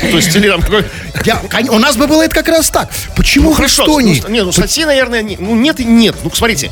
[0.00, 0.84] То есть, или там какой...
[1.24, 2.90] Я- у нас бы было это как раз так.
[3.14, 4.20] Почему в Хорошо, Эстонии?
[4.22, 6.16] ну, не, ну статьи, наверное, не- ну нет и нет.
[6.24, 6.70] Ну, смотрите,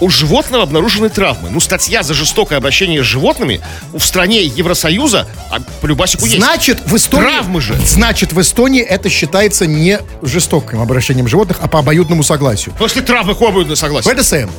[0.00, 1.50] у животного обнаружены травмы.
[1.50, 3.60] Ну, статья за жестокое обращение с животными
[3.92, 6.38] в стране Евросоюза а, по любасику есть.
[6.38, 7.24] Значит, в Эстонии...
[7.24, 7.74] Травмы же.
[7.84, 12.74] Значит, в Эстонии это считается не жестоким обращением животных, а по обоюдному согласию.
[12.78, 14.10] Ну, если травмы обоюдно согласен.
[14.10, 14.50] БДСМ.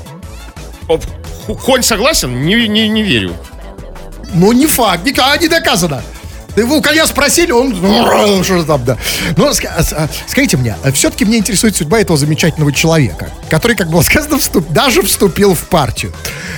[0.88, 1.00] О,
[1.46, 2.44] ху- Конь согласен?
[2.44, 3.36] Не, не, не верю.
[4.34, 6.04] Ну, не факт, никогда не доказано.
[6.56, 7.70] Ты Его у коня спросили, он...
[7.70, 8.98] «Ну, Что там, да.
[9.38, 9.54] Но а,
[9.92, 14.72] а, скажите мне, все-таки меня интересует судьба этого замечательного человека, который, как было сказано, вступ-
[14.72, 16.12] даже вступил в партию.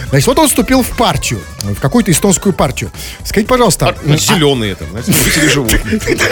[0.10, 2.92] Значит, вот он вступил в партию, в какую-то эстонскую партию.
[3.24, 3.90] Скажите, пожалуйста...
[3.90, 5.82] а- Зеленые там, знаете, любители животных.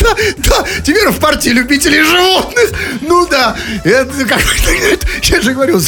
[0.00, 2.70] Да, да, теперь в партии любителей животных.
[3.00, 5.80] Ну да, я же говорю.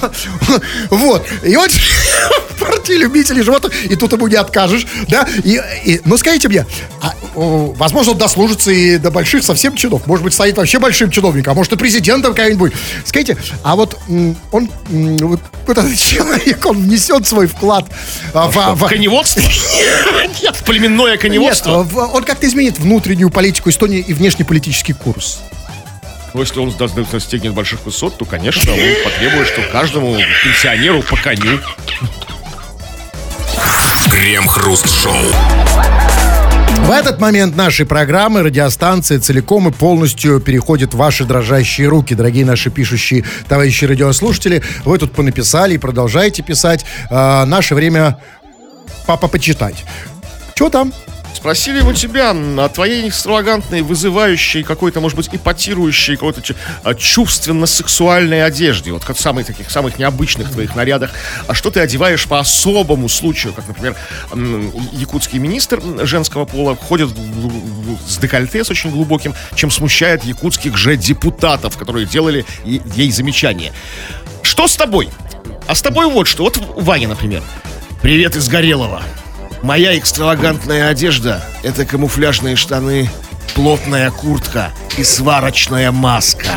[0.90, 1.26] Вот.
[1.42, 1.70] И вот
[2.60, 5.26] партии любителей животных, и тут ему не откажешь, да.
[5.44, 6.66] И, и- ну скажите мне,
[7.00, 10.06] а, о, возможно, он дослужится и до больших совсем чинов.
[10.06, 12.72] Может быть, станет вообще большим чиновником, а может и президентом каким-нибудь.
[13.04, 14.36] Скажите, а вот он,
[14.90, 17.86] вот, вот этот человек, он внесет свой вклад
[18.34, 19.42] а, в- в- Коневодство?
[19.42, 21.82] В племенное нет, коневодство?
[21.82, 25.40] в- он как-то изменит внутреннюю политику Эстонии и внешнеполитический курс.
[26.34, 31.02] Ну, если он до- до- достигнет больших высот, то, конечно, он потребует, что каждому пенсионеру
[31.02, 31.58] по коню.
[34.10, 35.14] Крем-хруст-шоу.
[36.86, 42.44] В этот момент нашей программы радиостанция целиком и полностью переходит в ваши дрожащие руки, дорогие
[42.46, 44.62] наши пишущие товарищи радиослушатели.
[44.84, 46.84] Вы тут понаписали и продолжаете писать.
[47.10, 48.18] А, наше время
[49.06, 49.84] папа почитать.
[50.54, 50.92] Что там?
[51.34, 56.42] Спросили его тебя о твоей экстравагантной, вызывающей, какой-то, может быть, ипотирующей, какой-то
[56.84, 58.92] а, чувственно-сексуальной одежде.
[58.92, 61.10] Вот как самых таких, самых необычных твоих нарядах.
[61.48, 63.52] А что ты одеваешь по особому случаю?
[63.54, 63.96] Как, например,
[64.92, 67.10] якутский министр женского пола ходит
[68.06, 73.72] с декольте с очень глубоким, чем смущает якутских же депутатов, которые делали ей замечания.
[74.42, 75.08] Что с тобой?
[75.66, 76.44] А с тобой вот что.
[76.44, 77.42] Вот Ваня, например.
[78.02, 79.02] Привет из Горелого.
[79.62, 83.08] Моя экстравагантная одежда— это камуфляжные штаны
[83.54, 86.48] плотная куртка и сварочная маска.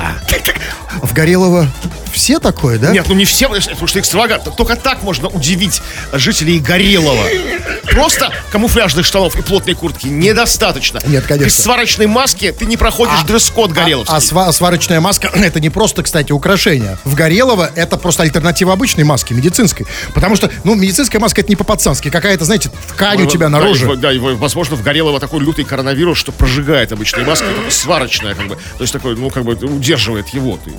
[1.04, 1.68] В Горелого
[2.16, 2.92] все такое, да?
[2.92, 4.52] Нет, ну не все, потому что экстравагантно.
[4.52, 5.82] Только так можно удивить
[6.14, 7.24] жителей Горелого.
[7.92, 11.02] Просто камуфляжных штанов и плотной куртки недостаточно.
[11.06, 11.46] Нет, конечно.
[11.46, 14.16] Без сварочной маски ты не проходишь дресс-код Гореловский.
[14.16, 16.98] А сва- сварочная маска это не просто, кстати, украшение.
[17.04, 19.86] В Горелого это просто альтернатива обычной маске, медицинской.
[20.14, 22.10] Потому что, ну, медицинская маска это не по-пацански.
[22.10, 25.66] Какая-то, знаете, ткань у тебя на Да, и, Да, и, возможно, в Горелого такой лютый
[25.66, 28.56] коронавирус, что прожигает обычные маски, сварочная, как бы.
[28.56, 30.58] То есть такой, ну, как бы удерживает его.
[30.64, 30.72] Ты.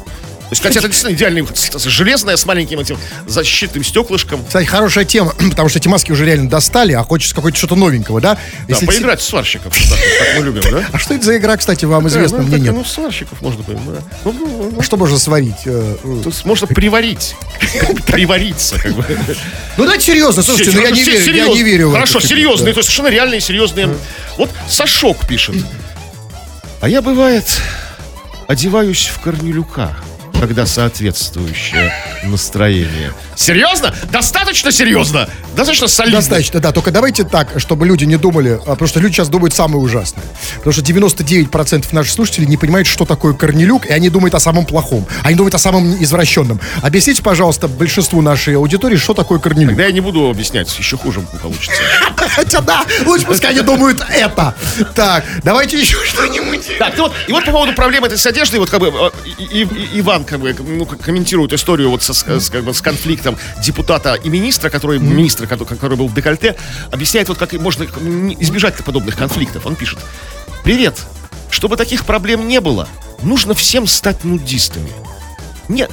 [0.48, 1.44] То есть, хотя это действительно идеальный.
[1.54, 4.44] С- с- Железная, с маленьким этим защитным стеклышком.
[4.44, 8.20] Кстати, хорошая тема, потому что эти маски уже реально достали, а хочется какого-то что-то новенького,
[8.20, 8.34] да?
[8.34, 10.86] Да, Если- поиграть в сварщиков, так, как мы любим, да?
[10.92, 12.38] А что это за игра, кстати, вам известно?
[12.38, 12.74] Да, ну, Мне так, нет.
[12.74, 13.74] Ну, сварщиков можно, да.
[14.24, 15.56] Ну, ну, Что можно сварить?
[15.64, 17.34] Э, э, Тут можно приварить.
[18.06, 19.04] Привариться, как бы.
[19.76, 22.74] Ну, давайте серьезно, слушайте, ну я не верю, я не верю Хорошо, серьезные, да.
[22.74, 23.96] то есть совершенно реальные, серьезные.
[24.36, 25.56] Вот Сашок пишет.
[26.80, 27.44] А я, бывает,
[28.46, 29.96] одеваюсь в корнелюка,
[30.40, 31.92] когда соответствующее
[32.24, 33.12] настроение.
[33.34, 33.94] Серьезно?
[34.10, 35.28] Достаточно серьезно?
[35.56, 36.18] Достаточно солидно?
[36.18, 36.72] Достаточно, да.
[36.72, 40.24] Только давайте так, чтобы люди не думали, а, потому что люди сейчас думают самое ужасное.
[40.56, 44.66] Потому что 99% наших слушателей не понимают, что такое корнелюк, и они думают о самом
[44.66, 45.06] плохом.
[45.22, 46.60] Они думают о самом извращенном.
[46.82, 49.76] Объясните, пожалуйста, большинству нашей аудитории, что такое корнелюк.
[49.76, 51.80] Да я не буду объяснять, еще хуже получится.
[52.16, 54.54] Хотя да, лучше пускай они думают это.
[54.94, 56.78] Так, давайте еще что-нибудь.
[56.78, 58.92] Так, ну вот, и вот по поводу проблемы этой с одеждой, вот как бы
[59.38, 64.14] и- Иван как бы ну, комментирует историю вот со, с, как бы, с конфликтом депутата
[64.14, 66.56] и министра, который министр, который, который был в декольте,
[66.90, 69.66] объясняет вот как можно избежать подобных конфликтов.
[69.66, 69.98] Он пишет:
[70.64, 71.00] Привет,
[71.50, 72.88] чтобы таких проблем не было,
[73.22, 74.92] нужно всем стать нудистами.
[75.68, 75.90] Нет,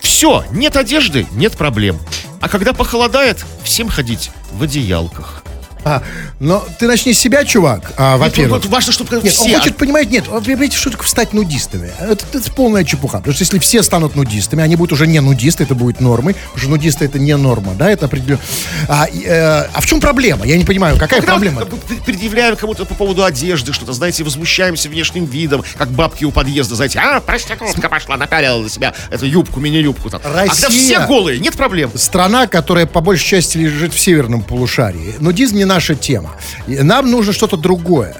[0.00, 1.98] все, нет одежды, нет проблем.
[2.40, 5.42] А когда похолодает, всем ходить в одеялках.
[5.86, 6.02] А,
[6.40, 8.64] но ты начни с себя, чувак, а, во-первых.
[8.64, 9.44] Вот важно, чтобы Нет, все.
[9.44, 11.92] он хочет, понимаете, нет, вы понимаете, что такое стать нудистами?
[12.00, 13.18] Это, это полная чепуха.
[13.18, 16.34] Потому что если все станут нудистами, они будут уже не нудисты, это будет нормой.
[16.34, 18.40] Потому что нудисты это не норма, да, это определенно.
[18.88, 20.44] А, э, а в чем проблема?
[20.44, 21.64] Я не понимаю, какая Когда проблема?
[22.04, 26.98] предъявляем кому-то по поводу одежды что-то, знаете, возмущаемся внешним видом, как бабки у подъезда, знаете,
[26.98, 30.20] а, проститутка пошла, напялила на себя эту юбку, мини-юбку там.
[30.24, 30.68] А когда Россия.
[30.68, 31.92] все голые, нет проблем.
[31.94, 35.14] Страна, которая по большей части лежит в северном полушарии.
[35.20, 36.30] Нудизм не наша тема.
[36.66, 38.14] Нам нужно что-то другое.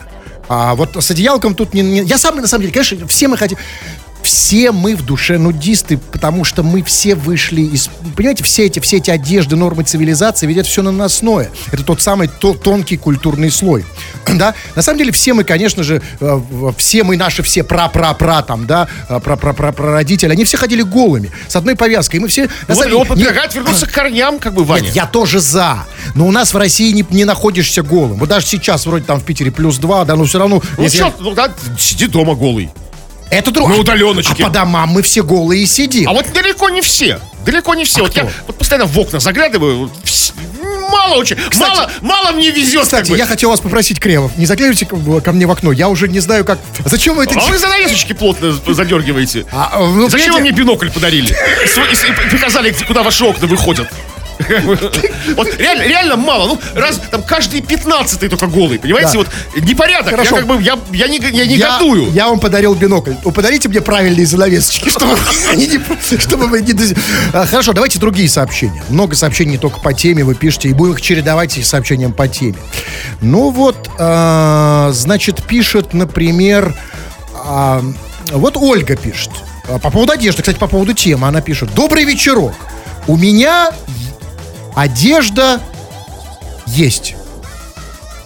[0.49, 3.37] А вот с одеялком тут не, не- Я сам, на самом деле, конечно, все мы
[3.37, 3.59] хотим...
[4.27, 7.89] Все мы в душе нудисты, потому что мы все вышли из...
[8.17, 11.49] Понимаете, все эти, все эти одежды, нормы цивилизации, это все наносное.
[11.71, 13.85] Это тот самый то- тонкий культурный слой.
[14.37, 14.55] Да?
[14.75, 16.41] На самом деле все мы, конечно же, э,
[16.77, 21.77] все мы, наши все пра-пра-пра там, да, э, пра-пра-пра-родители, они все ходили голыми, с одной
[21.77, 22.17] повязкой.
[22.17, 22.49] И мы все...
[22.67, 24.87] на Вот, самом он деле, не- вернуться к корням, как бы, Ваня.
[24.87, 25.85] нет, я тоже за.
[26.17, 28.19] Но у нас в России не, не находишься голым.
[28.19, 30.61] Вот даже сейчас вроде там в Питере плюс два, да, но все равно...
[30.77, 32.71] Ну, если чё, ну, да, сиди дома голый.
[33.31, 33.69] Это друг...
[33.69, 34.43] на удаленочке.
[34.43, 36.09] А по домам мы все голые сидим.
[36.09, 37.21] А вот далеко не все.
[37.45, 38.03] Далеко не все.
[38.03, 38.21] вот кто?
[38.21, 39.91] я вот постоянно в окна заглядываю.
[40.91, 41.37] Мало очень.
[41.59, 42.83] мало, мало мне везет.
[42.83, 43.19] Кстати, как бы.
[43.19, 45.73] я хотел вас попросить, Кремов, не заглядывайте ко, мне в окно.
[45.73, 46.59] Я уже не знаю, как...
[46.85, 49.47] Зачем вы это А вы занавесочки плотно задергиваете.
[49.53, 51.35] А, ну, Зачем вы мне бинокль подарили?
[51.65, 53.89] И показали, куда ваши окна выходят.
[55.35, 56.47] Вот реально, реально мало.
[56.49, 59.13] Ну, раз там каждый пятнадцатый только голый, понимаете?
[59.13, 59.19] Да.
[59.19, 59.29] Вот
[59.63, 60.11] непорядок.
[60.11, 60.37] Хорошо.
[60.37, 62.11] Я как бы, я, я не, я не я, готую.
[62.13, 63.15] я вам подарил бинокль.
[63.25, 65.17] Вы подарите мне правильные занавесочки, чтобы,
[65.51, 66.75] они не- чтобы вы не...
[67.33, 68.83] А, Хорошо, давайте другие сообщения.
[68.89, 72.29] Много сообщений не только по теме вы пишете, и будем их чередовать с сообщением по
[72.29, 72.57] теме.
[73.21, 76.75] Ну вот, а, значит, пишет, например,
[77.35, 77.83] а,
[78.33, 79.31] вот Ольга пишет.
[79.83, 81.75] По поводу одежды, кстати, по поводу темы она пишет.
[81.75, 82.55] Добрый вечерок.
[83.09, 83.71] У меня
[84.77, 85.61] одежда
[86.67, 87.17] есть.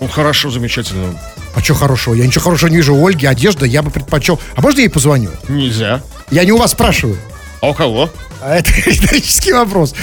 [0.00, 1.18] Ну, хорошо, замечательно.
[1.54, 2.14] А что хорошего?
[2.14, 3.26] Я ничего хорошего не вижу у Ольги.
[3.26, 4.38] Одежда я бы предпочел.
[4.56, 5.30] А можно я ей позвоню?
[5.48, 6.02] Нельзя.
[6.30, 7.16] Я не у вас спрашиваю.
[7.60, 8.10] А у кого?
[8.42, 9.94] А это риторический вопрос.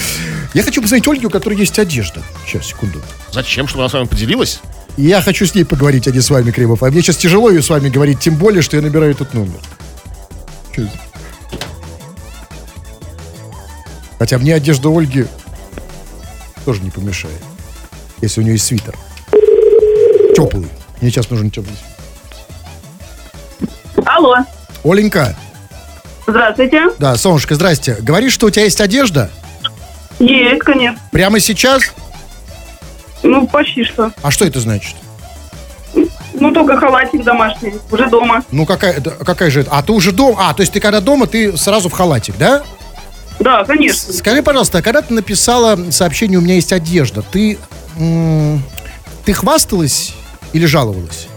[0.54, 2.22] Я хочу позвонить Ольге, у которой есть одежда.
[2.46, 3.00] Сейчас, секунду.
[3.30, 4.60] Зачем, чтобы она с вами поделилась?
[4.96, 6.82] Я хочу с ней поговорить, а не с вами, Кремов.
[6.82, 9.60] А мне сейчас тяжело ее с вами говорить, тем более, что я набираю этот номер.
[10.72, 10.90] Это?
[14.18, 15.26] Хотя мне одежда Ольги
[16.68, 17.40] тоже не помешает.
[18.20, 18.94] Если у нее есть свитер.
[20.36, 20.68] Теплый.
[21.00, 21.74] Мне сейчас нужен теплый.
[24.04, 24.36] Алло,
[24.84, 25.34] Оленька,
[26.26, 26.90] здравствуйте.
[26.98, 27.96] да, солнышко, здрасте.
[28.00, 29.30] Говоришь, что у тебя есть одежда?
[30.18, 31.00] Есть, конечно.
[31.10, 31.84] Прямо сейчас?
[33.22, 34.12] Ну, почти что.
[34.20, 34.94] А что это значит?
[36.34, 38.44] Ну, только халатик домашний, уже дома.
[38.50, 39.70] Ну, какая, какая же это?
[39.72, 40.50] А, ты уже дома?
[40.50, 42.62] А, то есть ты когда дома, ты сразу в халатик, да?
[43.40, 44.12] Да, конечно.
[44.12, 47.58] Скажи, пожалуйста, а когда ты написала сообщение «У меня есть одежда», ты,
[49.24, 50.14] ты хвасталась
[50.52, 51.27] или жаловалась?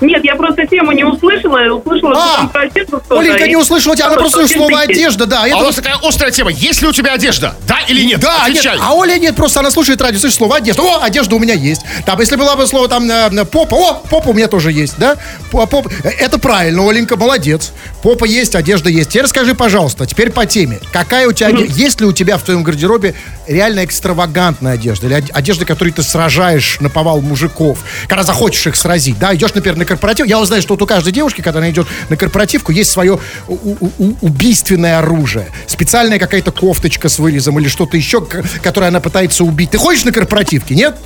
[0.00, 3.18] Нет, я просто тему не услышала, услышала, что А, там про одежду что-то.
[3.20, 5.42] Оленька не услышала тебя, она Что, просто что, слово одежда да.
[5.42, 6.50] А это у нас такая острая тема.
[6.50, 7.54] Есть ли у тебя одежда?
[7.66, 8.20] Да или нет?
[8.20, 8.78] Да, нет, Отвечай.
[8.80, 10.82] а Оля нет, просто она слушает радио, слышит слово одежда.
[10.82, 11.82] О, одежда у меня есть.
[12.06, 14.94] Там, если было бы слово там э, э, попа, о, попа у меня тоже есть,
[14.98, 15.16] да?
[15.50, 17.72] По- поп- Это правильно, Оленька, молодец.
[18.02, 19.10] Попа есть, одежда есть.
[19.10, 20.80] Теперь скажи, пожалуйста, теперь по теме.
[20.92, 23.14] Какая у тебя, оде- есть ли у тебя в твоем гардеробе
[23.46, 25.06] реально экстравагантная одежда?
[25.06, 29.34] Или од- одежда, которой ты сражаешь на повал мужиков, когда захочешь их сразить, да?
[29.34, 30.26] Идешь, например, на корпоратив.
[30.26, 33.18] Я вот знаю, что вот у каждой девушки, когда она идет на корпоративку, есть свое
[33.48, 35.46] у- у- у- убийственное оружие.
[35.66, 38.24] Специальная какая-то кофточка с вырезом или что-то еще,
[38.62, 39.70] которое она пытается убить.
[39.70, 40.96] Ты ходишь на корпоративке, нет?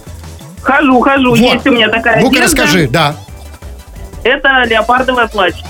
[0.62, 1.38] Хожу, хожу, Вот.
[1.38, 2.44] есть у меня такая Ну-ка одежда.
[2.62, 3.16] расскажи, да.
[4.24, 5.64] Это леопардовое платье.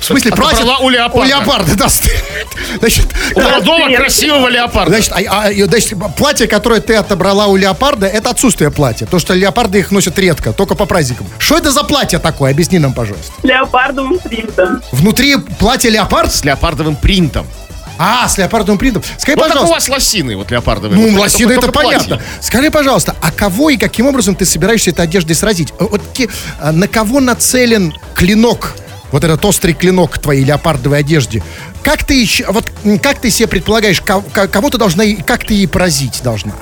[0.00, 1.20] В смысле, Отобрала у леопарда.
[1.20, 1.86] У леопарда, да.
[2.78, 4.90] Значит, У молодого красивого леопарда.
[4.92, 9.04] Значит, а- а, значит, платье, которое ты отобрала у леопарда, это отсутствие платья.
[9.06, 11.26] Потому что леопарды их носят редко, только по праздникам.
[11.38, 12.52] Что это за платье такое?
[12.52, 13.32] Объясни нам, пожалуйста.
[13.42, 14.82] Леопардовым принтом.
[14.92, 16.32] Внутри платье леопард?
[16.32, 17.46] С леопардовым принтом.
[18.02, 19.02] А, с леопардовым принтом.
[19.18, 19.74] Скажи, Вот как у пожалуйста.
[19.74, 20.98] вас лосины вот леопардовые.
[20.98, 21.98] Ну, Вот лосины это только платье.
[21.98, 22.22] понятно.
[22.40, 25.72] Скажи, пожалуйста, а кого и каким образом ты собираешься этой одеждой сразить?
[25.78, 26.00] Э, Вот
[26.58, 28.74] а, на кого нацелен клинок?
[29.12, 31.42] Вот этот острый клинок твоей леопардовой одежде.
[31.82, 32.70] Как ты вот
[33.02, 36.52] как ты себе предполагаешь, ко- ко- кого ты должна, и- как ты ей поразить должна?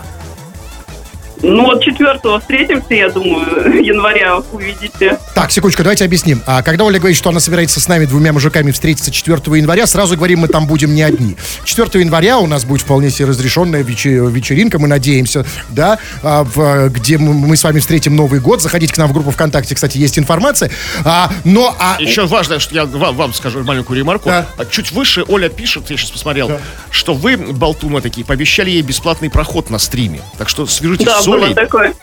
[1.42, 5.18] Ну вот 4 встретимся, я думаю, января увидите.
[5.34, 6.42] Так, секундочку, давайте объясним.
[6.46, 10.16] А когда Оля говорит, что она собирается с нами, двумя мужиками, встретиться 4 января, сразу
[10.16, 11.36] говорим, мы там будем не одни.
[11.64, 16.88] 4 января у нас будет вполне себе разрешенная вече- вечеринка, мы надеемся, да, а, в-
[16.90, 18.60] где мы, мы с вами встретим Новый год.
[18.60, 20.70] Заходите к нам в группу ВКонтакте, кстати, есть информация.
[21.04, 21.96] А, но, а...
[22.00, 24.28] Еще важно, что я вам, вам скажу маленькую ремарку.
[24.28, 24.46] Да.
[24.56, 26.50] А Чуть выше Оля пишет, я сейчас посмотрел,
[26.90, 30.20] что вы, болтуны такие, пообещали ей бесплатный проход на стриме.
[30.36, 31.94] Так что свяжитесь Да, с было такое.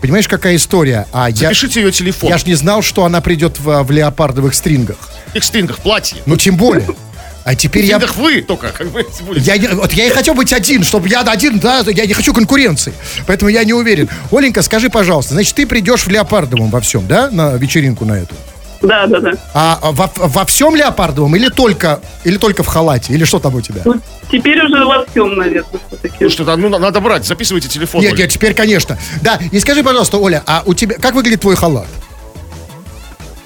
[0.00, 1.06] Понимаешь, какая история?
[1.12, 2.30] А я, запишите ее телефон.
[2.30, 4.96] я ж не знал, что она придет в, в леопардовых стрингах.
[5.32, 6.18] В их стрингах платье.
[6.26, 6.86] Ну, тем более.
[7.42, 7.96] А теперь В я...
[7.96, 9.04] стрингах вы только, как бы.
[9.34, 12.34] Я, не- вот я и хотел быть один, чтобы я один, да, я не хочу
[12.34, 12.92] конкуренции.
[13.26, 14.10] Поэтому я не уверен.
[14.30, 18.34] Оленька, скажи, пожалуйста, значит, ты придешь в леопардовом во всем, да, на вечеринку на эту?
[18.82, 19.32] Да, да, да.
[19.54, 23.12] А во, во всем леопардовом или только, или только в халате?
[23.12, 23.82] Или что там у тебя?
[23.84, 23.94] Ну,
[24.32, 26.16] теперь уже во всем, наверное, все-таки.
[26.24, 28.00] Ну что, ну, надо брать, записывайте телефон.
[28.00, 28.22] Нет, Оля.
[28.22, 28.96] нет, теперь, конечно.
[29.20, 31.86] Да, и скажи, пожалуйста, Оля, а у тебя, как выглядит твой халат?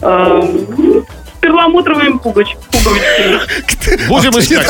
[0.02, 1.04] Эм,
[1.36, 4.08] С перламутровыми пугович- пуговичками.
[4.08, 4.66] Будем искать.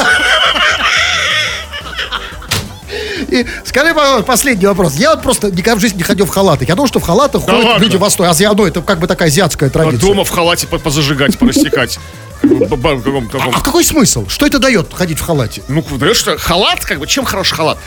[3.35, 4.95] И скажи, пожалуйста, последний вопрос.
[4.95, 6.69] Я вот просто никогда в жизни не ходил в халатах.
[6.69, 7.83] Я думал, что в халатах Да ходят ладно?
[7.85, 8.31] люди Востока.
[8.31, 10.01] А ну, это как бы такая азиатская А традиция.
[10.07, 11.99] дома в халате по- позажигать, порастекать.
[12.41, 14.29] Каком- А какой смысл?
[14.29, 15.63] Что это дает, ходить в халате?
[15.67, 17.79] Ну, знаешь что, халат, как бы, чем хорош халат?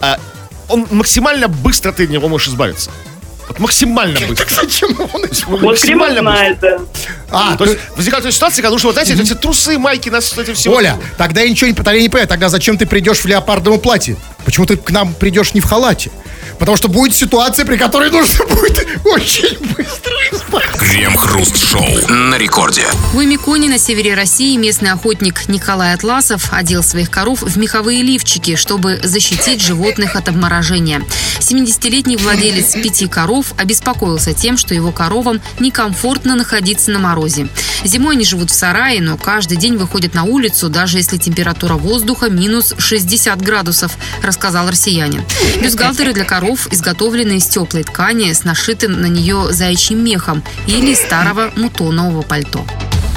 [0.00, 0.18] А,
[0.68, 2.90] он максимально быстро ты от него можешь избавиться.
[3.48, 4.46] Вот максимально быстро.
[4.62, 6.78] Зачем он Вот знает, да.
[7.30, 10.36] А, То есть возникает такая ситуация, когда, ну что, вот знаете, эти трусы, майки, нас
[10.36, 10.70] эти все.
[10.70, 13.80] Оля, тогда я ничего не, тогда я не понимаю, тогда зачем ты придешь в леопардовом
[13.80, 14.16] платье?
[14.48, 16.10] Почему ты к нам придешь не в халате?
[16.58, 20.78] Потому что будет ситуация, при которой нужно будет очень быстро избавиться.
[20.78, 22.86] Крем-хруст-шоу на рекорде.
[23.12, 28.56] В Эмиконе на севере России местный охотник Николай Атласов одел своих коров в меховые лифчики,
[28.56, 31.02] чтобы защитить животных от обморожения.
[31.40, 37.48] 70-летний владелец пяти коров обеспокоился тем, что его коровам некомфортно находиться на морозе.
[37.84, 42.30] Зимой они живут в сарае, но каждый день выходят на улицу, даже если температура воздуха
[42.30, 43.96] минус 60 градусов,
[44.38, 45.24] рассказал россиянин.
[45.60, 51.50] Бюстгальтеры для коров изготовлены из теплой ткани с нашитым на нее заячьим мехом или старого
[51.56, 52.64] мутонового пальто.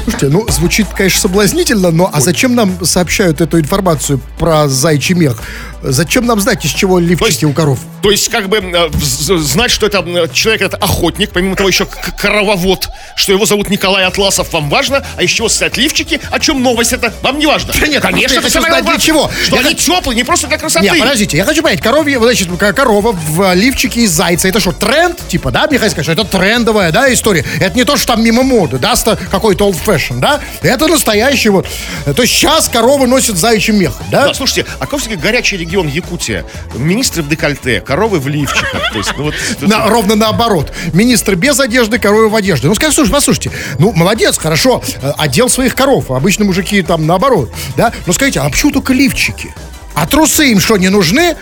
[0.03, 5.37] Слушайте, ну, звучит, конечно, соблазнительно, но а зачем нам сообщают эту информацию про зайчий мех?
[5.83, 7.79] Зачем нам знать, из чего лифчики у коров?
[8.03, 8.89] То есть, как бы, э,
[9.37, 11.87] знать, что это э, человек, это охотник, помимо того еще
[12.19, 16.61] корововод, что его зовут Николай Атласов, вам важно, а из чего состоят лифчики, о чем
[16.61, 17.73] новость это, вам не важно.
[17.79, 19.31] Да нет, конечно, это самое знать, для важное, чего.
[19.43, 20.85] Что Я они хочу- теплые, не просто для красоты.
[20.85, 25.27] Не, подождите, я хочу понять, коровья, значит, корова в лифчике из зайца, это что, тренд,
[25.27, 27.45] типа, да, сказать, что это трендовая, да, история?
[27.59, 28.95] Это не то, что там мимо моды, да,
[29.31, 30.39] какой-то old fashion, да?
[30.61, 31.67] Это настоящий вот,
[32.05, 34.27] э, то есть сейчас коровы носят заячьим мехом, да?
[34.27, 36.45] Да, слушайте, а какой все-таки горячий регион Якутия?
[36.75, 38.91] Министры в декольте, коровы в лифчиках.
[38.91, 39.35] То есть, ну вот...
[39.61, 40.71] На- ровно наоборот.
[40.93, 42.67] Министр без одежды, коровы в одежде.
[42.67, 46.11] Ну, скажи, слушай, послушайте, ну, молодец, хорошо, э, одел своих коров.
[46.11, 47.91] а Обычно мужики там наоборот, да?
[48.05, 49.53] Ну, скажите, а почему только лифчики?
[49.93, 51.35] А трусы им что, не нужны?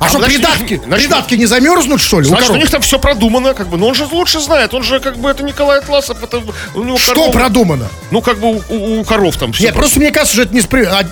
[0.00, 2.62] А, А что, значит, придатки, значит, придатки не замерзнут, что ли, у Значит, у коров?
[2.62, 5.30] них там все продумано, как бы, но он же лучше знает, он же, как бы,
[5.30, 6.42] это Николай Атласов, это
[6.74, 7.88] у него Что коровы- продумано?
[8.10, 9.64] Ну, как бы, у, у- у коров там все.
[9.64, 10.62] Нет, просто мне кажется, что это не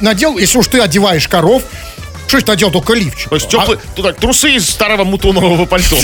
[0.00, 1.62] надел, если уж ты одеваешь коров,
[2.32, 3.28] Что это надел только лифчик?
[3.28, 5.98] То есть теплые, туда, трусы из старого мутонового пальто.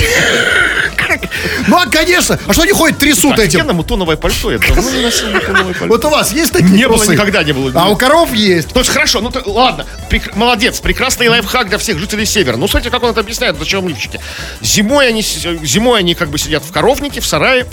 [1.66, 2.39] Ну, а, конечно.
[2.47, 3.61] А что они ходят, трясут этим?
[3.61, 4.51] Офигенно мутоновое пальто.
[4.51, 5.87] Я давно не носил мутоновое пальто.
[5.87, 7.72] Вот у вас есть такие Не было, никогда не было.
[7.74, 8.68] А у коров есть.
[8.74, 9.87] То есть хорошо, ну ладно,
[10.35, 12.59] молодец, прекрасный лайфхак для всех жителей Севера.
[12.59, 14.20] Ну, смотрите, как он это объясняет, зачем лифчики.
[14.61, 17.64] Зимой они, зимой они как бы сидят в коровнике, в сарае.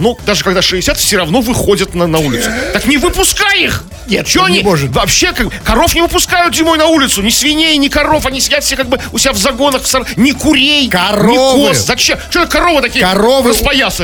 [0.00, 2.50] Ну, даже когда 60, все равно выходят на, на улицу.
[2.72, 3.84] Так не выпускай их!
[4.06, 4.90] Нет, не они может.
[4.90, 8.76] вообще как коров не выпускают зимой на улицу, ни свиней, ни коров, они сидят все
[8.76, 9.86] как бы у себя в загонах, в
[10.16, 11.60] ни курей, Коровы.
[11.60, 11.78] ни коз.
[11.86, 12.18] Зачем?
[12.30, 13.52] Что коровы такие Коровы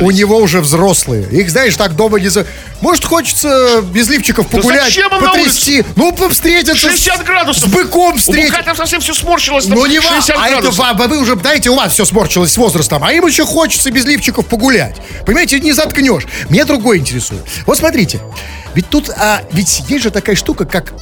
[0.01, 1.27] у него уже взрослые.
[1.31, 2.29] Их, знаешь, так дома не...
[2.29, 2.45] за-
[2.81, 5.83] Может, хочется без лифчиков погулять, зачем им на потрясти.
[5.95, 7.63] Ну, встретиться с- 60 градусов.
[7.63, 8.51] С быком У встретиться.
[8.53, 9.65] быка там совсем все сморщилось.
[9.65, 10.85] там Ну не вам, 60 а это градусов.
[10.87, 14.05] а вы уже, знаете, у вас все сморщилось с возрастом, а им еще хочется без
[14.05, 14.95] лифчиков погулять.
[15.25, 16.23] Понимаете, не заткнешь.
[16.49, 17.41] Меня другое интересует.
[17.65, 18.19] Вот смотрите,
[18.75, 20.93] ведь тут, а, ведь есть же такая штука, как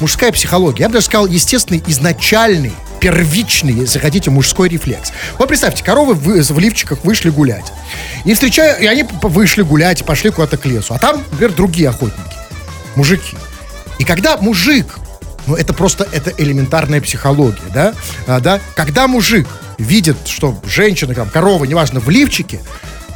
[0.00, 0.82] мужская психология.
[0.82, 5.12] Я бы даже сказал, естественный, изначальный, первичный, если хотите, мужской рефлекс.
[5.38, 7.72] Вот представьте, коровы вы- в лифчиках вышли гулять.
[8.24, 10.94] И встречаю, и они вышли гулять, пошли куда-то к лесу.
[10.94, 12.34] А там, например, другие охотники
[12.96, 13.36] мужики.
[13.98, 14.86] И когда мужик,
[15.46, 17.94] ну это просто это элементарная психология, да,
[18.26, 19.46] А, да, когда мужик
[19.78, 22.60] видит, что женщина, там, корова, неважно, в лифчике,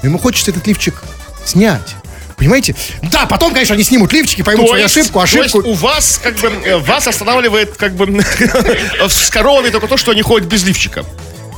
[0.02, 1.02] ему хочется этот лифчик
[1.44, 1.94] снять.
[2.38, 2.74] Понимаете?
[3.02, 5.68] Да, потом, конечно, они снимут лифчики, поймут То свою есть- ошибку, То есть ошибку.
[5.70, 8.06] у вас как бы э, вас останавливает как бы
[9.08, 11.04] с коровами только то, что они ходят без лифчика.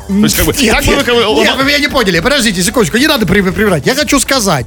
[0.09, 1.87] То есть как бы Нет, так бы вы нет, как бы- нет, вы меня не
[1.89, 2.19] поняли.
[2.21, 3.87] Подождите секундочку, не надо при- приврать.
[3.87, 4.67] Я хочу сказать,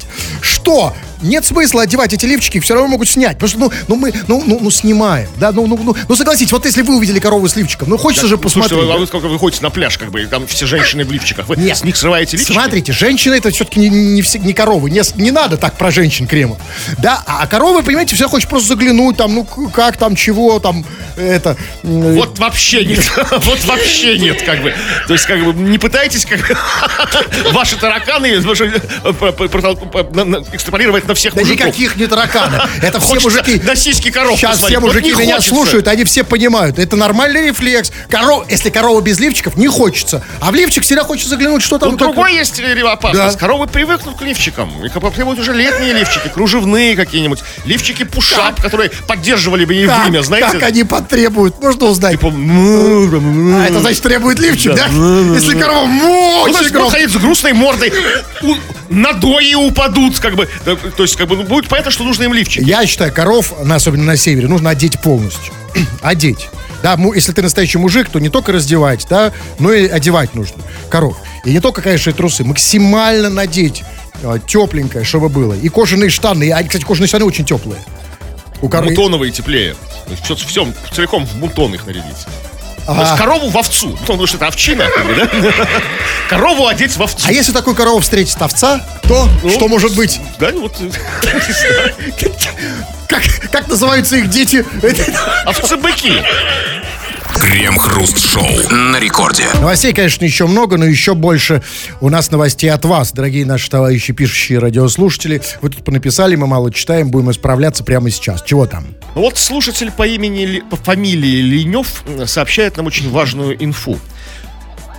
[0.64, 3.38] что нет смысла одевать эти лифчики, все равно могут снять.
[3.38, 5.30] Потому что, ну, ну мы, ну, ну, ну, снимаем.
[5.38, 8.28] Да, ну, ну, ну, ну, согласитесь, вот если вы увидели корову с лифчиком, ну, хочется
[8.28, 8.90] же Ну, Слушайте, посмотреть.
[8.90, 9.00] а да?
[9.00, 11.48] вы сколько вы ходите на пляж, как бы, там все женщины в лифчиках.
[11.48, 11.78] Вы Нет.
[11.78, 12.54] с них срываете лифчики?
[12.54, 14.90] Смотрите, женщины это все-таки не, не, все- не коровы.
[14.90, 16.58] Не, не надо так про женщин кремов.
[16.98, 20.86] Да, а, а коровы, понимаете, всегда хочешь просто заглянуть, там, ну, как там, чего там,
[21.16, 21.58] это.
[21.84, 23.04] Вот вообще нет.
[23.44, 24.74] Вот вообще нет, как бы.
[25.08, 26.40] То есть, как бы, не пытайтесь, как
[27.54, 28.42] ваши тараканы
[30.54, 31.66] экстраполировать на всех Да мужиков.
[31.68, 32.60] никаких не тараканы.
[32.82, 33.62] Это все мужики.
[33.64, 36.80] на сиськи коров Сейчас все мужики меня слушают, они все понимают.
[36.80, 37.92] Это нормальный рефлекс.
[38.10, 40.24] Коров, если корова без лифчиков, не хочется.
[40.40, 41.92] А в лифчик всегда хочется заглянуть, что там.
[41.92, 43.38] Как- другой есть опасность.
[43.38, 44.86] Коровы привыкнут к лифчикам.
[44.86, 47.40] И как бы требуют уже летние лифчики, кружевные какие-нибудь.
[47.66, 50.52] Лифчики пушап, которые поддерживали бы ей время, знаете.
[50.52, 52.14] как они потребуют, можно узнать.
[52.14, 54.88] Типа, ну, ну, А это значит требует лифчик, да?
[55.34, 56.92] Если корова Ну, будут громко.
[56.92, 57.94] ходить с грустной мордой,
[58.90, 60.43] надои упадут, как бы.
[60.66, 62.64] Да, То есть, как бы, ну, будет понятно, что нужно им лифчик.
[62.64, 65.54] Я считаю, коров, особенно на севере, нужно одеть полностью.
[66.02, 66.50] одеть.
[66.82, 71.18] Да, если ты настоящий мужик, то не только раздевать, да, но и одевать нужно коров.
[71.46, 72.44] И не только, конечно, и трусы.
[72.44, 73.84] Максимально надеть
[74.22, 75.54] э, тепленькое, чтобы было.
[75.54, 76.52] И кожаные штаны.
[76.52, 77.82] А, кстати, кожаные штаны очень теплые.
[78.62, 78.92] У коровы.
[78.92, 79.76] Мутоновые теплее.
[80.06, 82.28] То есть все, все целиком в мутон их нарядить.
[82.86, 83.90] То есть корову в овцу.
[83.90, 84.86] Ну, потому что это овчина,
[85.18, 85.30] да?
[86.30, 87.28] Корову одеть в овцу.
[87.28, 90.20] А если такую корову встретит овца, то Ну, что может быть?
[90.40, 90.76] Да, ну вот.
[93.08, 93.22] Как,
[93.52, 94.66] как называются их дети?
[95.46, 96.24] Овцы-быки.
[97.44, 99.44] Крем-хруст-шоу на рекорде.
[99.56, 101.62] Новостей, конечно, еще много, но еще больше
[102.00, 105.42] у нас новостей от вас, дорогие наши товарищи, пишущие радиослушатели.
[105.62, 108.42] Вы тут понаписали, мы мало читаем, будем исправляться прямо сейчас.
[108.44, 108.86] Чего там?
[109.16, 114.00] Ну Вот слушатель по имени, по фамилии Ленев м, сообщает нам очень важную инфу.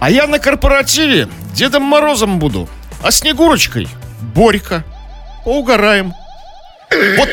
[0.00, 2.68] А я на корпоративе Дедом Морозом буду,
[3.02, 3.88] а Снегурочкой
[4.34, 4.84] Борька.
[5.46, 6.12] Поугараем.
[7.16, 7.28] Вот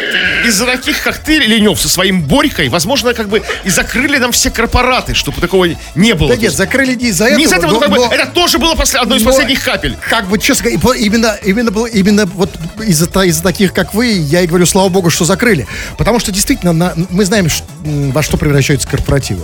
[0.45, 4.49] из-за таких, как ты, Ленев, со своим Борькой, возможно, как бы и закрыли нам все
[4.51, 6.29] корпораты, чтобы такого не было.
[6.29, 7.37] Да нет, закрыли не из-за этого.
[7.39, 9.31] не из этого, но- но как бы но- это тоже было после, одной из но-
[9.31, 9.97] последних капель.
[10.09, 12.49] Как бы, честно говоря, именно, именно, было- именно вот
[12.85, 15.67] из-за из-за таких, как вы, я и говорю, слава богу, что закрыли.
[15.97, 17.47] Потому что действительно на- мы знаем,
[17.83, 19.43] во что превращаются корпоративы.